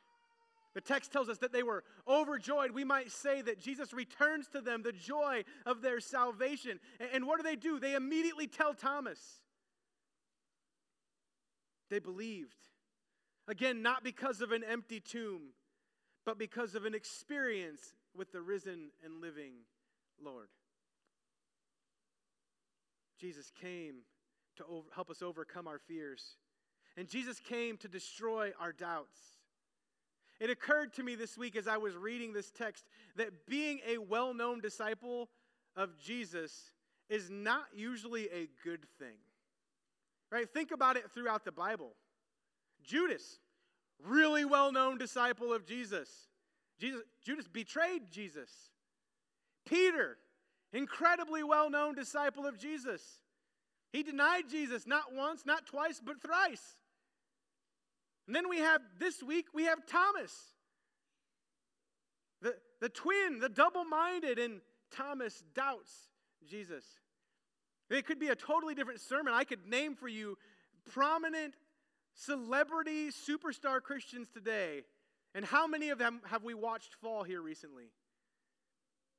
The 0.72 0.80
text 0.80 1.12
tells 1.12 1.28
us 1.28 1.36
that 1.40 1.52
they 1.52 1.62
were 1.62 1.84
overjoyed. 2.08 2.70
We 2.70 2.82
might 2.82 3.12
say 3.12 3.42
that 3.42 3.60
Jesus 3.60 3.92
returns 3.92 4.48
to 4.54 4.62
them 4.62 4.82
the 4.82 4.92
joy 4.92 5.44
of 5.66 5.82
their 5.82 6.00
salvation. 6.00 6.80
And 7.12 7.26
what 7.26 7.36
do 7.36 7.42
they 7.42 7.56
do? 7.56 7.78
They 7.78 7.94
immediately 7.94 8.46
tell 8.46 8.72
Thomas. 8.72 9.18
They 11.90 11.98
believed. 11.98 12.56
Again, 13.48 13.82
not 13.82 14.02
because 14.02 14.40
of 14.40 14.50
an 14.50 14.64
empty 14.64 15.00
tomb, 15.00 15.50
but 16.24 16.38
because 16.38 16.74
of 16.74 16.86
an 16.86 16.94
experience 16.94 17.82
with 18.16 18.32
the 18.32 18.40
risen 18.40 18.92
and 19.04 19.20
living 19.20 19.52
Lord. 20.24 20.48
Jesus 23.20 23.52
came 23.60 23.96
to 24.56 24.64
over, 24.64 24.86
help 24.94 25.10
us 25.10 25.22
overcome 25.22 25.66
our 25.66 25.78
fears. 25.78 26.36
And 26.96 27.08
Jesus 27.08 27.40
came 27.40 27.76
to 27.78 27.88
destroy 27.88 28.52
our 28.60 28.72
doubts. 28.72 29.18
It 30.40 30.50
occurred 30.50 30.92
to 30.94 31.02
me 31.02 31.14
this 31.14 31.38
week 31.38 31.56
as 31.56 31.68
I 31.68 31.76
was 31.76 31.94
reading 31.94 32.32
this 32.32 32.50
text 32.50 32.84
that 33.16 33.46
being 33.46 33.80
a 33.88 33.98
well 33.98 34.34
known 34.34 34.60
disciple 34.60 35.28
of 35.76 35.96
Jesus 35.98 36.72
is 37.08 37.30
not 37.30 37.64
usually 37.74 38.24
a 38.26 38.48
good 38.64 38.84
thing. 38.98 39.16
Right? 40.30 40.48
Think 40.50 40.70
about 40.70 40.96
it 40.96 41.10
throughout 41.12 41.44
the 41.44 41.52
Bible. 41.52 41.92
Judas, 42.82 43.38
really 44.04 44.44
well 44.44 44.72
known 44.72 44.98
disciple 44.98 45.52
of 45.52 45.66
Jesus. 45.66 46.08
Jesus. 46.80 47.02
Judas 47.24 47.46
betrayed 47.46 48.10
Jesus. 48.10 48.50
Peter, 49.64 50.18
incredibly 50.72 51.42
well 51.42 51.70
known 51.70 51.94
disciple 51.94 52.46
of 52.46 52.58
Jesus. 52.58 53.21
He 53.92 54.02
denied 54.02 54.44
Jesus 54.50 54.86
not 54.86 55.14
once, 55.14 55.44
not 55.44 55.66
twice, 55.66 56.00
but 56.04 56.20
thrice. 56.22 56.76
And 58.26 58.34
then 58.34 58.48
we 58.48 58.58
have 58.58 58.80
this 58.98 59.22
week, 59.22 59.46
we 59.52 59.64
have 59.64 59.84
Thomas, 59.86 60.32
the, 62.40 62.54
the 62.80 62.88
twin, 62.88 63.38
the 63.40 63.48
double 63.48 63.84
minded, 63.84 64.38
and 64.38 64.60
Thomas 64.90 65.42
doubts 65.54 65.90
Jesus. 66.48 66.84
It 67.90 68.06
could 68.06 68.18
be 68.18 68.28
a 68.28 68.36
totally 68.36 68.74
different 68.74 69.00
sermon. 69.00 69.34
I 69.34 69.44
could 69.44 69.66
name 69.66 69.94
for 69.94 70.08
you 70.08 70.38
prominent 70.90 71.54
celebrity 72.14 73.10
superstar 73.10 73.82
Christians 73.82 74.28
today. 74.32 74.82
And 75.34 75.44
how 75.44 75.66
many 75.66 75.90
of 75.90 75.98
them 75.98 76.20
have 76.26 76.42
we 76.42 76.54
watched 76.54 76.94
fall 76.94 77.22
here 77.22 77.40
recently? 77.40 77.90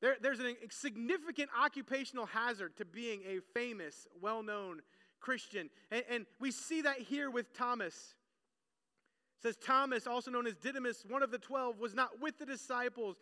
There, 0.04 0.18
there's 0.22 0.42
a 0.42 0.56
significant 0.70 1.50
occupational 1.58 2.26
hazard 2.26 2.76
to 2.76 2.84
being 2.84 3.22
a 3.26 3.40
famous, 3.58 4.06
well 4.22 4.44
known 4.44 4.82
Christian. 5.22 5.70
And, 5.92 6.04
and, 6.10 6.26
we 6.42 6.52
see 6.52 6.82
that 6.82 7.00
here 7.00 7.32
with 7.32 7.54
Thomas. 7.58 8.14
Says 9.42 9.56
Thomas, 9.56 10.06
also 10.06 10.30
known 10.30 10.46
as 10.46 10.56
Didymus, 10.56 11.06
one 11.08 11.24
of 11.24 11.32
the 11.32 11.38
twelve, 11.38 11.80
was 11.80 11.96
not 11.96 12.20
with 12.22 12.38
the 12.38 12.46
disciples 12.46 13.16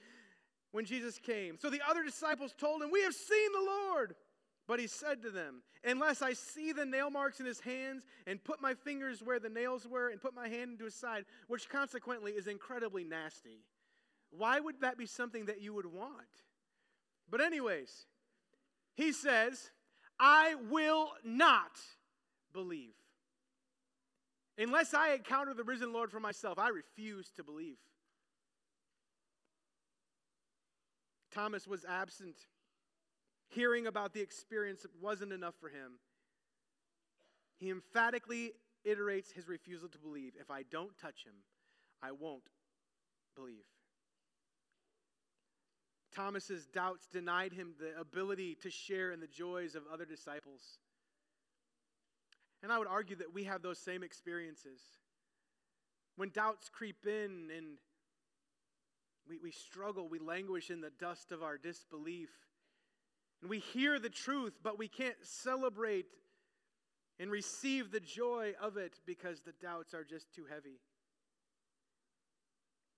when 0.71 0.83
Jesus 0.83 1.19
came. 1.19 1.55
So 1.59 1.69
the 1.69 1.81
other 1.87 2.03
disciples 2.03 2.51
told 2.57 2.81
him, 2.81 2.89
We 2.91 3.03
have 3.03 3.13
seen 3.13 3.51
the 3.53 3.59
Lord. 3.59 4.15
But 4.67 4.79
he 4.79 4.87
said 4.87 5.21
to 5.21 5.29
them, 5.29 5.61
Unless 5.83 6.23
I 6.23 6.33
see 6.33 6.71
the 6.71 6.85
nail 6.85 7.11
marks 7.11 7.39
in 7.39 7.45
his 7.45 7.59
hands 7.59 8.07
and 8.25 8.43
put 8.43 8.59
my 8.59 8.73
fingers 8.73 9.21
where 9.21 9.39
the 9.39 9.49
nails 9.49 9.87
were 9.87 10.09
and 10.09 10.19
put 10.19 10.33
my 10.33 10.47
hand 10.47 10.71
into 10.71 10.85
his 10.85 10.95
side, 10.95 11.25
which 11.47 11.69
consequently 11.69 12.31
is 12.31 12.47
incredibly 12.47 13.03
nasty, 13.03 13.59
why 14.31 14.59
would 14.59 14.81
that 14.81 14.97
be 14.97 15.05
something 15.05 15.45
that 15.45 15.61
you 15.61 15.75
would 15.75 15.85
want? 15.85 16.41
But, 17.31 17.41
anyways, 17.41 18.05
he 18.93 19.13
says, 19.13 19.71
I 20.19 20.55
will 20.69 21.13
not 21.23 21.79
believe. 22.53 22.93
Unless 24.57 24.93
I 24.93 25.13
encounter 25.13 25.53
the 25.53 25.63
risen 25.63 25.93
Lord 25.93 26.11
for 26.11 26.19
myself, 26.19 26.59
I 26.59 26.67
refuse 26.69 27.31
to 27.37 27.43
believe. 27.43 27.77
Thomas 31.33 31.65
was 31.65 31.85
absent. 31.85 32.35
Hearing 33.47 33.87
about 33.87 34.13
the 34.13 34.21
experience 34.21 34.85
wasn't 35.01 35.31
enough 35.31 35.55
for 35.59 35.69
him. 35.69 35.93
He 37.57 37.69
emphatically 37.69 38.51
iterates 38.85 39.31
his 39.31 39.47
refusal 39.47 39.87
to 39.89 39.97
believe. 39.97 40.33
If 40.39 40.51
I 40.51 40.63
don't 40.63 40.97
touch 40.97 41.23
him, 41.25 41.35
I 42.03 42.11
won't 42.11 42.49
believe. 43.35 43.63
Thomas's 46.15 46.65
doubts 46.67 47.07
denied 47.07 47.53
him 47.53 47.73
the 47.79 47.99
ability 47.99 48.57
to 48.61 48.69
share 48.69 49.11
in 49.11 49.19
the 49.19 49.27
joys 49.27 49.75
of 49.75 49.83
other 49.91 50.05
disciples. 50.05 50.61
And 52.63 52.71
I 52.71 52.77
would 52.77 52.87
argue 52.87 53.15
that 53.17 53.33
we 53.33 53.45
have 53.45 53.61
those 53.61 53.79
same 53.79 54.03
experiences. 54.03 54.81
When 56.15 56.29
doubts 56.29 56.69
creep 56.69 57.05
in 57.05 57.49
and 57.55 57.77
we, 59.27 59.39
we 59.39 59.51
struggle, 59.51 60.07
we 60.07 60.19
languish 60.19 60.69
in 60.69 60.81
the 60.81 60.91
dust 60.99 61.31
of 61.31 61.41
our 61.41 61.57
disbelief. 61.57 62.29
And 63.41 63.49
we 63.49 63.59
hear 63.59 63.99
the 63.99 64.09
truth, 64.09 64.53
but 64.61 64.77
we 64.77 64.87
can't 64.87 65.15
celebrate 65.23 66.05
and 67.19 67.31
receive 67.31 67.91
the 67.91 67.99
joy 67.99 68.53
of 68.61 68.77
it 68.77 68.99
because 69.05 69.41
the 69.41 69.53
doubts 69.61 69.93
are 69.93 70.03
just 70.03 70.33
too 70.33 70.45
heavy. 70.49 70.79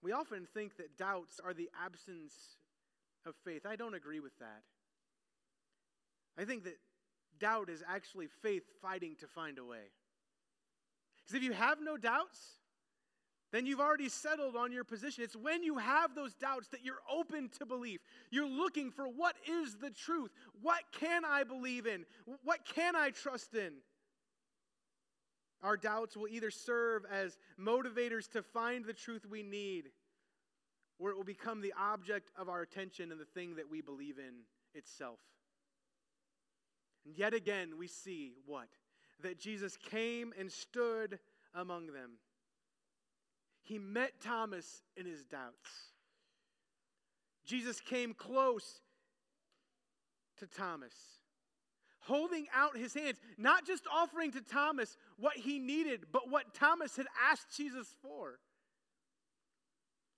We 0.02 0.12
often 0.12 0.48
think 0.54 0.78
that 0.78 0.98
doubts 0.98 1.40
are 1.44 1.54
the 1.54 1.70
absence 1.82 2.34
of 3.26 3.36
faith. 3.44 3.66
I 3.66 3.76
don't 3.76 3.94
agree 3.94 4.20
with 4.20 4.38
that. 4.40 4.64
I 6.38 6.46
think 6.46 6.64
that 6.64 6.78
doubt 7.40 7.70
is 7.70 7.84
actually 7.88 8.28
faith 8.42 8.64
fighting 8.82 9.16
to 9.20 9.28
find 9.28 9.58
a 9.60 9.66
way. 9.66 9.92
Because 11.24 11.36
if 11.36 11.44
you 11.44 11.54
have 11.54 11.80
no 11.82 11.98
doubts, 11.98 12.40
then 13.52 13.68
you've 13.68 13.80
already 13.80 14.10
settled 14.10 14.56
on 14.56 14.72
your 14.72 14.84
position. 14.84 15.24
It's 15.24 15.36
when 15.36 15.64
you 15.64 15.78
have 15.78 16.16
those 16.16 16.34
doubts 16.34 16.70
that 16.70 16.84
you're 16.84 17.02
open 17.12 17.50
to 17.60 17.66
belief. 17.66 18.02
You're 18.32 18.50
looking 18.50 18.92
for 18.92 19.06
what 19.06 19.36
is 19.48 19.76
the 19.76 19.92
truth? 19.92 20.32
What 20.62 20.82
can 21.00 21.24
I 21.24 21.44
believe 21.44 21.86
in? 21.86 22.06
What 22.44 22.66
can 22.66 22.96
I 22.96 23.12
trust 23.12 23.54
in? 23.54 23.74
Our 25.62 25.78
doubts 25.78 26.18
will 26.18 26.28
either 26.28 26.52
serve 26.52 27.06
as 27.10 27.38
motivators 27.60 28.28
to 28.32 28.42
find 28.42 28.84
the 28.86 28.94
truth 28.94 29.26
we 29.30 29.44
need 29.44 29.92
where 31.04 31.12
it 31.12 31.18
will 31.18 31.26
become 31.26 31.60
the 31.60 31.74
object 31.78 32.32
of 32.38 32.48
our 32.48 32.62
attention 32.62 33.12
and 33.12 33.20
the 33.20 33.26
thing 33.26 33.58
that 33.58 33.70
we 33.70 33.82
believe 33.82 34.18
in 34.18 34.36
itself. 34.74 35.20
And 37.06 37.14
yet 37.18 37.34
again, 37.34 37.74
we 37.78 37.88
see 37.88 38.36
what? 38.46 38.70
That 39.22 39.38
Jesus 39.38 39.76
came 39.76 40.34
and 40.40 40.50
stood 40.50 41.20
among 41.54 41.88
them. 41.88 42.12
He 43.64 43.80
met 43.80 44.22
Thomas 44.22 44.82
in 44.96 45.06
his 45.06 45.26
doubts. 45.26 45.92
Jesus 47.46 47.82
came 47.82 48.14
close 48.14 48.80
to 50.40 50.48
Thomas, 50.48 50.94
holding 52.00 52.46
out 52.56 52.78
his 52.78 52.94
hands, 52.94 53.18
not 53.38 53.68
just 53.68 53.84
offering 53.94 54.32
to 54.32 54.42
Thomas 54.42 54.96
what 55.18 55.36
he 55.36 55.60
needed, 55.60 56.06
but 56.14 56.30
what 56.30 56.54
Thomas 56.54 56.96
had 56.96 57.08
asked 57.30 57.58
Jesus 57.58 57.94
for. 58.02 58.40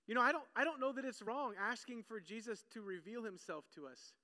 You 0.06 0.14
know, 0.14 0.22
I 0.22 0.32
don't, 0.32 0.44
I 0.54 0.64
don't 0.64 0.80
know 0.80 0.92
that 0.92 1.04
it's 1.04 1.22
wrong 1.22 1.54
asking 1.60 2.04
for 2.04 2.20
Jesus 2.20 2.64
to 2.74 2.82
reveal 2.82 3.22
himself 3.24 3.64
to 3.74 3.86
us, 3.86 4.14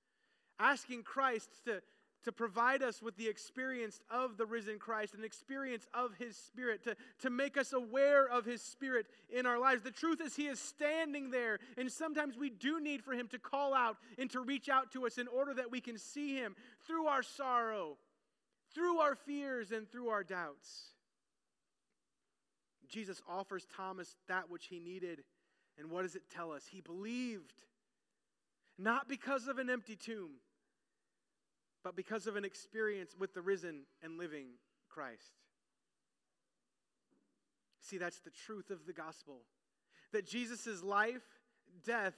asking 0.59 1.03
Christ 1.03 1.49
to, 1.65 1.81
to 2.23 2.31
provide 2.31 2.81
us 2.81 3.01
with 3.01 3.17
the 3.17 3.27
experience 3.27 3.99
of 4.09 4.37
the 4.37 4.45
risen 4.45 4.79
Christ, 4.79 5.13
an 5.13 5.25
experience 5.25 5.85
of 5.93 6.11
His 6.17 6.37
Spirit, 6.37 6.83
to, 6.85 6.95
to 7.21 7.29
make 7.29 7.57
us 7.57 7.73
aware 7.73 8.25
of 8.25 8.45
His 8.45 8.61
Spirit 8.61 9.07
in 9.29 9.45
our 9.45 9.59
lives. 9.59 9.83
The 9.83 9.91
truth 9.91 10.21
is, 10.21 10.35
He 10.35 10.47
is 10.47 10.59
standing 10.59 11.31
there, 11.31 11.59
and 11.77 11.91
sometimes 11.91 12.37
we 12.37 12.49
do 12.49 12.79
need 12.79 13.03
for 13.03 13.11
Him 13.11 13.27
to 13.29 13.39
call 13.39 13.73
out 13.73 13.97
and 14.17 14.29
to 14.31 14.39
reach 14.39 14.69
out 14.69 14.91
to 14.93 15.05
us 15.05 15.17
in 15.17 15.27
order 15.27 15.53
that 15.55 15.69
we 15.69 15.81
can 15.81 15.97
see 15.97 16.35
Him 16.35 16.55
through 16.87 17.07
our 17.07 17.23
sorrow, 17.23 17.97
through 18.73 18.99
our 18.99 19.15
fears, 19.15 19.71
and 19.71 19.89
through 19.89 20.07
our 20.07 20.23
doubts. 20.23 20.93
Jesus 22.93 23.21
offers 23.27 23.65
Thomas 23.75 24.15
that 24.27 24.51
which 24.51 24.67
he 24.67 24.79
needed. 24.79 25.23
And 25.77 25.89
what 25.89 26.03
does 26.03 26.15
it 26.15 26.23
tell 26.33 26.51
us? 26.51 26.63
He 26.69 26.81
believed, 26.81 27.53
not 28.77 29.07
because 29.07 29.47
of 29.47 29.57
an 29.57 29.69
empty 29.69 29.95
tomb 29.95 30.31
but 31.83 31.95
because 31.95 32.27
of 32.27 32.35
an 32.35 32.45
experience 32.45 33.15
with 33.17 33.33
the 33.33 33.41
risen 33.41 33.81
and 34.01 34.17
living 34.17 34.47
Christ. 34.89 35.33
See, 37.81 37.97
that's 37.97 38.19
the 38.19 38.31
truth 38.31 38.69
of 38.69 38.85
the 38.85 38.93
gospel. 38.93 39.41
That 40.13 40.25
Jesus' 40.25 40.81
life, 40.81 41.23
death, 41.83 42.15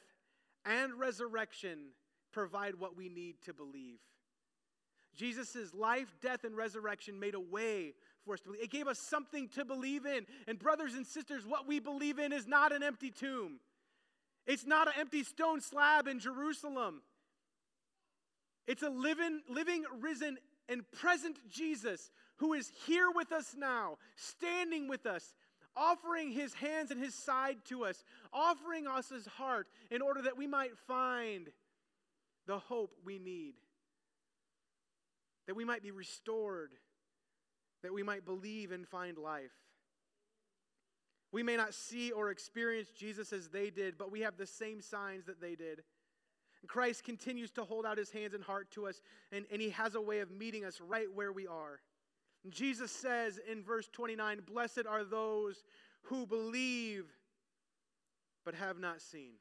and 0.65 0.93
resurrection 0.99 1.89
provide 2.31 2.75
what 2.75 2.95
we 2.95 3.09
need 3.09 3.41
to 3.45 3.53
believe. 3.53 3.99
Jesus' 5.15 5.73
life, 5.73 6.13
death, 6.21 6.43
and 6.43 6.55
resurrection 6.55 7.19
made 7.19 7.33
a 7.33 7.39
way 7.39 7.93
for 8.25 8.33
us 8.33 8.41
to 8.41 8.47
believe. 8.47 8.63
It 8.63 8.71
gave 8.71 8.87
us 8.87 8.99
something 8.99 9.47
to 9.49 9.63
believe 9.63 10.05
in. 10.05 10.25
And, 10.47 10.59
brothers 10.59 10.93
and 10.95 11.05
sisters, 11.05 11.45
what 11.45 11.67
we 11.67 11.79
believe 11.79 12.19
in 12.19 12.33
is 12.33 12.47
not 12.47 12.71
an 12.71 12.83
empty 12.83 13.11
tomb, 13.11 13.59
it's 14.45 14.65
not 14.65 14.87
an 14.87 14.93
empty 14.99 15.23
stone 15.23 15.61
slab 15.61 16.07
in 16.07 16.19
Jerusalem. 16.19 17.01
It's 18.67 18.81
a 18.81 18.89
living, 18.89 19.41
living, 19.47 19.83
risen, 20.01 20.37
and 20.67 20.89
present 20.91 21.37
Jesus 21.49 22.09
who 22.37 22.53
is 22.53 22.71
here 22.85 23.11
with 23.13 23.31
us 23.31 23.55
now, 23.55 23.97
standing 24.15 24.87
with 24.87 25.05
us, 25.05 25.35
offering 25.75 26.31
his 26.31 26.53
hands 26.55 26.89
and 26.91 26.99
his 26.99 27.13
side 27.13 27.57
to 27.65 27.85
us, 27.85 28.03
offering 28.33 28.87
us 28.87 29.09
his 29.09 29.25
heart 29.25 29.67
in 29.91 30.01
order 30.01 30.21
that 30.23 30.37
we 30.37 30.47
might 30.47 30.77
find 30.87 31.49
the 32.47 32.57
hope 32.57 32.95
we 33.03 33.19
need, 33.19 33.53
that 35.47 35.55
we 35.55 35.65
might 35.65 35.83
be 35.83 35.91
restored, 35.91 36.71
that 37.85 37.93
we 37.93 38.01
might 38.01 38.25
believe 38.25 38.71
and 38.71 38.87
find 38.87 39.15
life. 39.15 39.53
We 41.31 41.43
may 41.43 41.55
not 41.55 41.75
see 41.75 42.11
or 42.11 42.31
experience 42.31 42.89
Jesus 42.89 43.31
as 43.31 43.49
they 43.49 43.69
did, 43.69 43.95
but 43.95 44.11
we 44.11 44.21
have 44.21 44.37
the 44.37 44.47
same 44.47 44.81
signs 44.81 45.25
that 45.25 45.39
they 45.39 45.53
did. 45.53 45.83
Christ 46.65 47.03
continues 47.03 47.51
to 47.51 47.63
hold 47.63 47.85
out 47.85 47.99
his 47.99 48.09
hands 48.09 48.33
and 48.33 48.43
heart 48.43 48.71
to 48.71 48.87
us, 48.87 49.01
and, 49.31 49.45
and 49.51 49.61
he 49.61 49.69
has 49.69 49.93
a 49.93 50.01
way 50.01 50.21
of 50.21 50.31
meeting 50.31 50.65
us 50.65 50.81
right 50.81 51.05
where 51.13 51.31
we 51.31 51.45
are. 51.45 51.79
And 52.43 52.51
Jesus 52.51 52.91
says 52.91 53.39
in 53.51 53.63
verse 53.63 53.87
29 53.93 54.39
Blessed 54.51 54.87
are 54.89 55.03
those 55.03 55.63
who 56.05 56.25
believe 56.25 57.05
but 58.45 58.55
have 58.55 58.79
not 58.79 58.99
seen. 58.99 59.33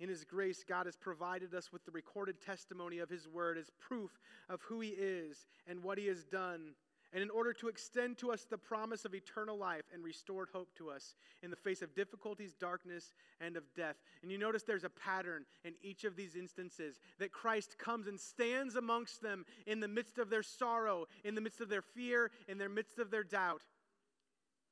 In 0.00 0.08
His 0.08 0.24
grace, 0.24 0.64
God 0.68 0.86
has 0.86 0.96
provided 0.96 1.54
us 1.54 1.72
with 1.72 1.84
the 1.84 1.90
recorded 1.90 2.40
testimony 2.40 2.98
of 2.98 3.10
His 3.10 3.28
word 3.28 3.58
as 3.58 3.70
proof 3.78 4.10
of 4.48 4.62
who 4.62 4.80
He 4.80 4.90
is 4.90 5.46
and 5.66 5.82
what 5.82 5.98
He 5.98 6.06
has 6.06 6.24
done 6.24 6.74
and 7.12 7.22
in 7.22 7.30
order 7.30 7.52
to 7.54 7.68
extend 7.68 8.18
to 8.18 8.30
us 8.30 8.44
the 8.44 8.58
promise 8.58 9.04
of 9.04 9.14
eternal 9.14 9.56
life 9.56 9.84
and 9.92 10.04
restored 10.04 10.48
hope 10.52 10.68
to 10.76 10.90
us 10.90 11.14
in 11.42 11.50
the 11.50 11.56
face 11.56 11.80
of 11.80 11.94
difficulties, 11.94 12.54
darkness, 12.54 13.12
and 13.40 13.56
of 13.56 13.64
death. 13.74 13.96
And 14.22 14.30
you 14.30 14.36
notice 14.36 14.62
there's 14.62 14.84
a 14.84 14.90
pattern 14.90 15.44
in 15.64 15.74
each 15.82 16.04
of 16.04 16.16
these 16.16 16.36
instances 16.36 17.00
that 17.18 17.32
Christ 17.32 17.78
comes 17.78 18.06
and 18.06 18.20
stands 18.20 18.76
amongst 18.76 19.22
them 19.22 19.46
in 19.66 19.80
the 19.80 19.88
midst 19.88 20.18
of 20.18 20.28
their 20.28 20.42
sorrow, 20.42 21.06
in 21.24 21.34
the 21.34 21.40
midst 21.40 21.60
of 21.60 21.70
their 21.70 21.82
fear, 21.82 22.30
in 22.46 22.58
the 22.58 22.68
midst 22.68 22.98
of 22.98 23.10
their 23.10 23.24
doubt. 23.24 23.62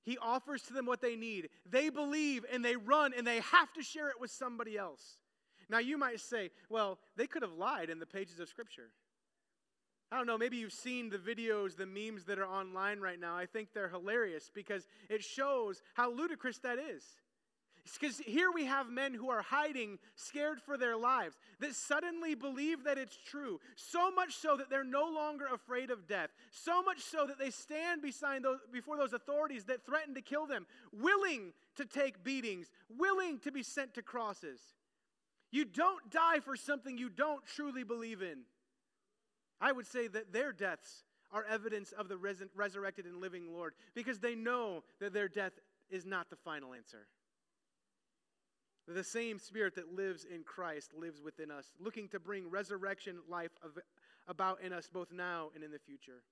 He 0.07 0.17
offers 0.19 0.63
to 0.63 0.73
them 0.73 0.87
what 0.87 1.03
they 1.03 1.17
need. 1.17 1.51
They 1.69 1.91
believe 1.91 2.47
and 2.51 2.65
they 2.65 2.77
run 2.77 3.13
and 3.13 3.27
they 3.27 3.41
have 3.41 3.73
to 3.75 3.83
share 3.83 4.09
it 4.09 4.21
with 4.21 4.31
somebody 4.31 4.79
else. 4.79 5.19
Now, 5.69 5.79
you 5.79 5.99
might 5.99 6.21
say, 6.21 6.53
well, 6.71 7.01
they 7.17 7.27
could 7.27 7.43
have 7.43 7.53
lied 7.53 7.91
in 7.91 7.99
the 7.99 8.07
pages 8.07 8.39
of 8.39 8.49
Scripture. 8.49 8.91
I 10.13 10.17
don't 10.17 10.29
know, 10.29 10.39
maybe 10.39 10.57
you've 10.57 10.73
seen 10.73 11.11
the 11.11 11.19
videos, 11.19 11.77
the 11.77 11.87
memes 11.87 12.25
that 12.27 12.39
are 12.39 12.47
online 12.47 13.01
right 13.01 13.19
now. 13.19 13.37
I 13.37 13.47
think 13.47 13.71
they're 13.75 13.89
hilarious 13.89 14.49
because 14.55 14.87
it 15.11 15.25
shows 15.25 15.83
how 15.95 16.13
ludicrous 16.13 16.59
that 16.59 16.79
is. 16.79 17.03
Because 17.93 18.19
here 18.19 18.51
we 18.53 18.65
have 18.67 18.91
men 18.91 19.15
who 19.15 19.31
are 19.31 19.43
hiding, 19.43 19.99
scared 20.17 20.61
for 20.61 20.77
their 20.77 20.97
lives, 20.97 21.37
that 21.61 21.75
suddenly 21.75 22.35
believe 22.35 22.85
that 22.85 22.99
it's 22.99 23.17
true. 23.17 23.61
So 23.77 24.11
much 24.11 24.35
so 24.35 24.57
that 24.57 24.71
they're 24.71 24.85
no 24.85 25.09
longer 25.09 25.47
afraid 25.53 25.91
of 25.91 26.09
death. 26.09 26.31
So 26.51 26.83
much 26.83 27.01
so 27.01 27.27
that 27.27 27.39
they 27.39 27.51
stand 27.51 28.03
beside 28.03 28.43
those, 28.43 28.59
before 28.73 28.97
those 28.97 29.13
authorities 29.13 29.65
that 29.65 29.87
threaten 29.87 30.15
to 30.15 30.21
kill 30.21 30.47
them, 30.47 30.67
willing 30.93 31.53
to 31.77 31.85
take 31.85 32.25
beatings, 32.25 32.71
willing 32.89 33.39
to 33.41 33.53
be 33.53 33.63
sent 33.63 33.95
to 33.95 34.03
crosses. 34.03 34.61
You 35.53 35.65
don't 35.65 36.11
die 36.11 36.41
for 36.41 36.57
something 36.57 36.99
you 36.99 37.09
don't 37.09 37.47
truly 37.47 37.85
believe 37.85 38.21
in. 38.21 38.41
I 39.61 39.73
would 39.73 39.87
say 39.87 40.09
that 40.09 40.33
their 40.33 40.53
deaths 40.53 41.05
are 41.33 41.45
evidence 41.49 41.93
of 41.93 42.09
the 42.09 42.17
res- 42.17 42.43
resurrected 42.55 43.05
and 43.07 43.21
living 43.21 43.53
Lord 43.53 43.75
because 43.95 44.19
they 44.19 44.35
know 44.35 44.83
that 45.01 45.13
their 45.13 45.29
death 45.29 45.53
is 45.89 46.05
not 46.05 46.31
the 46.31 46.37
final 46.37 46.75
answer. 46.75 47.07
The 48.89 49.05
same 49.05 49.39
spirit 49.39 49.75
that 49.75 49.95
lives 49.95 50.25
in 50.25 50.45
Christ 50.45 50.93
lives 50.97 51.21
within 51.21 51.51
us, 51.51 51.73
looking 51.81 52.09
to 52.09 52.21
bring 52.21 52.49
resurrection 52.49 53.17
life 53.29 53.51
about 54.29 54.61
in 54.61 54.73
us 54.73 54.89
both 54.93 55.11
now 55.11 55.51
and 55.55 55.65
in 55.65 55.73
the 55.73 55.79
future. 55.79 56.23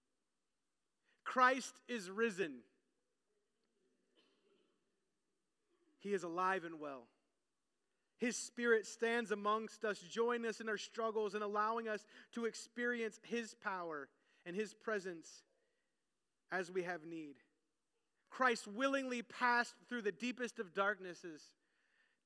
Christ 1.24 1.74
is 1.88 2.10
risen. 2.10 2.60
He 5.98 6.12
is 6.12 6.22
alive 6.22 6.64
and 6.64 6.78
well. 6.78 7.08
His 8.18 8.36
Spirit 8.36 8.86
stands 8.86 9.32
amongst 9.32 9.84
us, 9.84 9.98
joining 9.98 10.46
us 10.46 10.60
in 10.60 10.68
our 10.68 10.78
struggles 10.78 11.34
and 11.34 11.42
allowing 11.42 11.88
us 11.88 12.06
to 12.32 12.44
experience 12.44 13.20
His 13.24 13.54
power 13.54 14.08
and 14.46 14.54
His 14.54 14.74
presence 14.74 15.42
as 16.52 16.70
we 16.70 16.84
have 16.84 17.04
need. 17.04 17.34
Christ 18.30 18.68
willingly 18.68 19.22
passed 19.22 19.74
through 19.88 20.02
the 20.02 20.12
deepest 20.12 20.58
of 20.58 20.74
darknesses 20.74 21.42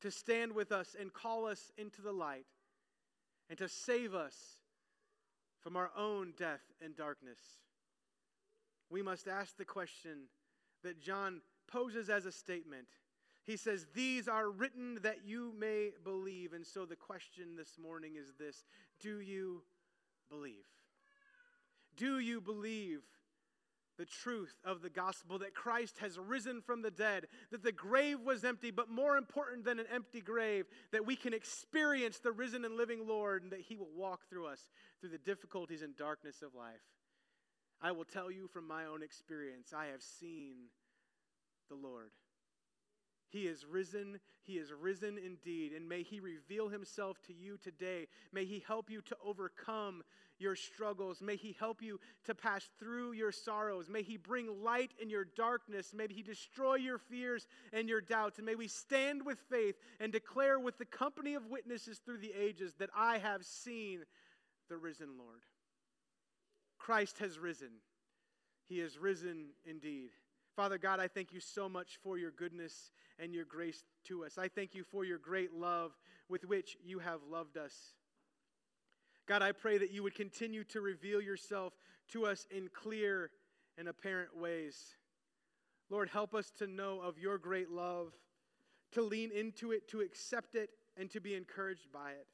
to 0.01 0.11
stand 0.11 0.53
with 0.53 0.73
us 0.73 0.97
and 0.99 1.13
call 1.13 1.47
us 1.47 1.73
into 1.77 2.03
the 2.03 2.13
light 2.13 2.47
and 3.49 3.59
to 3.59 3.69
save 3.69 4.15
us 4.15 4.35
from 5.61 5.77
our 5.77 5.91
own 5.97 6.33
death 6.37 6.63
and 6.83 6.97
darkness. 6.97 7.39
We 8.91 9.03
must 9.03 9.29
ask 9.29 9.57
the 9.57 9.65
question 9.65 10.29
that 10.83 11.01
John 11.01 11.41
poses 11.67 12.09
as 12.09 12.27
a 12.27 12.33
statement 12.33 12.87
he 13.49 13.57
says, 13.57 13.87
These 13.95 14.29
are 14.29 14.51
written 14.51 14.99
that 15.03 15.25
you 15.25 15.55
may 15.59 15.93
believe. 16.05 16.53
And 16.53 16.67
so 16.67 16.85
the 16.85 16.97
question 16.97 17.57
this 17.57 17.79
morning 17.83 18.17
is 18.17 18.35
this 18.39 18.67
Do 19.01 19.21
you 19.21 19.63
believe? 20.29 20.67
Do 21.97 22.19
you 22.19 22.43
believe 22.43 23.01
the 23.99 24.07
truth 24.07 24.55
of 24.65 24.81
the 24.81 24.89
gospel 24.89 25.39
that 25.41 25.55
Christ 25.55 25.99
has 25.99 26.19
risen 26.19 26.63
from 26.63 26.83
the 26.83 26.91
dead, 26.91 27.27
that 27.51 27.65
the 27.65 27.73
grave 27.73 28.21
was 28.21 28.45
empty, 28.45 28.71
but 28.71 28.89
more 28.89 29.17
important 29.17 29.65
than 29.65 29.81
an 29.81 29.87
empty 29.93 30.21
grave, 30.21 30.67
that 30.93 31.05
we 31.05 31.17
can 31.17 31.35
experience 31.35 32.19
the 32.19 32.33
risen 32.33 32.65
and 32.65 32.77
living 32.77 33.07
Lord 33.07 33.43
and 33.43 33.53
that 33.53 33.61
He 33.61 33.77
will 33.77 33.91
walk 33.95 34.29
through 34.31 34.47
us 34.47 34.69
through 35.01 35.11
the 35.11 35.19
difficulties 35.19 35.83
and 35.83 35.97
darkness 35.97 36.43
of 36.43 36.55
life? 36.55 36.81
I 37.83 37.93
will 37.93 38.05
tell 38.05 38.31
you 38.31 38.49
from 38.49 38.67
my 38.67 38.87
own 38.87 39.03
experience, 39.03 39.73
I 39.77 39.87
have 39.87 40.03
seen 40.03 40.57
the 41.69 41.77
Lord. 41.77 42.11
He 43.31 43.43
is 43.43 43.67
risen. 43.67 44.21
He 44.43 44.55
is 44.55 44.73
risen 44.73 45.19
indeed. 45.19 45.73
And 45.73 45.89
may 45.89 46.03
He 46.03 46.21
reveal 46.21 46.69
Himself 46.69 47.21
to 47.27 47.35
you 47.35 47.59
today. 47.59 48.07
May 48.33 48.45
He 48.45 48.65
help 48.67 48.91
you 48.91 49.03
to 49.03 49.17
overcome 49.25 50.03
your 50.39 50.57
struggles. 50.57 51.21
May 51.21 51.37
He 51.37 51.55
help 51.59 51.83
you 51.83 52.01
to 52.25 52.35
pass 52.35 52.69
through 52.79 53.13
your 53.13 53.33
sorrows. 53.33 53.89
May 53.89 54.03
He 54.03 54.17
bring 54.17 54.63
light 54.63 54.93
in 55.01 55.11
your 55.11 55.25
darkness. 55.25 55.93
May 55.93 56.07
He 56.09 56.23
destroy 56.23 56.77
your 56.77 56.99
fears 56.99 57.47
and 57.73 57.89
your 57.89 58.01
doubts. 58.01 58.39
And 58.39 58.47
may 58.47 58.55
we 58.55 58.69
stand 58.69 59.25
with 59.27 59.39
faith 59.51 59.77
and 60.01 60.13
declare 60.13 60.59
with 60.59 60.79
the 60.79 60.87
company 60.87 61.35
of 61.35 61.47
witnesses 61.47 61.99
through 61.99 62.19
the 62.19 62.33
ages 62.33 62.75
that 62.79 62.91
I 62.97 63.19
have 63.19 63.45
seen 63.45 64.05
the 64.69 64.77
risen 64.77 65.19
Lord. 65.19 65.43
Christ 66.79 67.19
has 67.19 67.39
risen. 67.39 67.71
He 68.69 68.81
is 68.81 68.99
risen 68.99 69.49
indeed. 69.67 70.11
Father 70.59 70.77
God, 70.77 70.99
I 70.99 71.07
thank 71.07 71.33
you 71.33 71.39
so 71.39 71.69
much 71.69 72.01
for 72.03 72.19
your 72.19 72.33
goodness 72.33 72.91
and 73.21 73.33
your 73.33 73.45
grace 73.45 73.85
to 74.09 74.25
us. 74.25 74.39
I 74.39 74.49
thank 74.49 74.75
you 74.75 74.83
for 74.83 75.05
your 75.05 75.19
great 75.19 75.55
love 75.55 75.93
with 76.29 76.45
which 76.45 76.77
you 76.85 76.99
have 76.99 77.21
loved 77.31 77.57
us. 77.57 77.95
God, 79.29 79.41
I 79.41 79.53
pray 79.53 79.79
that 79.79 79.93
you 79.93 80.03
would 80.03 80.17
continue 80.17 80.65
to 80.65 80.81
reveal 80.81 81.21
yourself 81.21 81.75
to 82.09 82.27
us 82.27 82.45
in 82.51 82.71
clear 82.75 83.31
and 83.79 83.87
apparent 83.87 84.37
ways. 84.37 84.97
Lord, 85.91 86.09
help 86.09 86.35
us 86.35 86.51
to 86.59 86.67
know 86.67 87.03
of 87.03 87.21
your 87.21 87.39
great 87.39 87.71
love, 87.71 88.13
to 88.95 89.03
lean 89.03 89.31
into 89.31 89.71
it, 89.71 89.87
to 89.91 90.01
accept 90.01 90.57
it, 90.57 90.71
and 90.97 91.09
to 91.13 91.21
be 91.21 91.37
encouraged 91.37 91.93
by 91.93 92.11
it. 92.11 92.27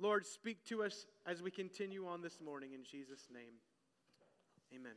Lord, 0.00 0.26
speak 0.26 0.64
to 0.64 0.82
us 0.82 1.06
as 1.24 1.40
we 1.40 1.52
continue 1.52 2.04
on 2.04 2.20
this 2.20 2.40
morning 2.44 2.72
in 2.72 2.82
Jesus' 2.82 3.28
name. 3.32 3.60
Amen. 4.74 4.96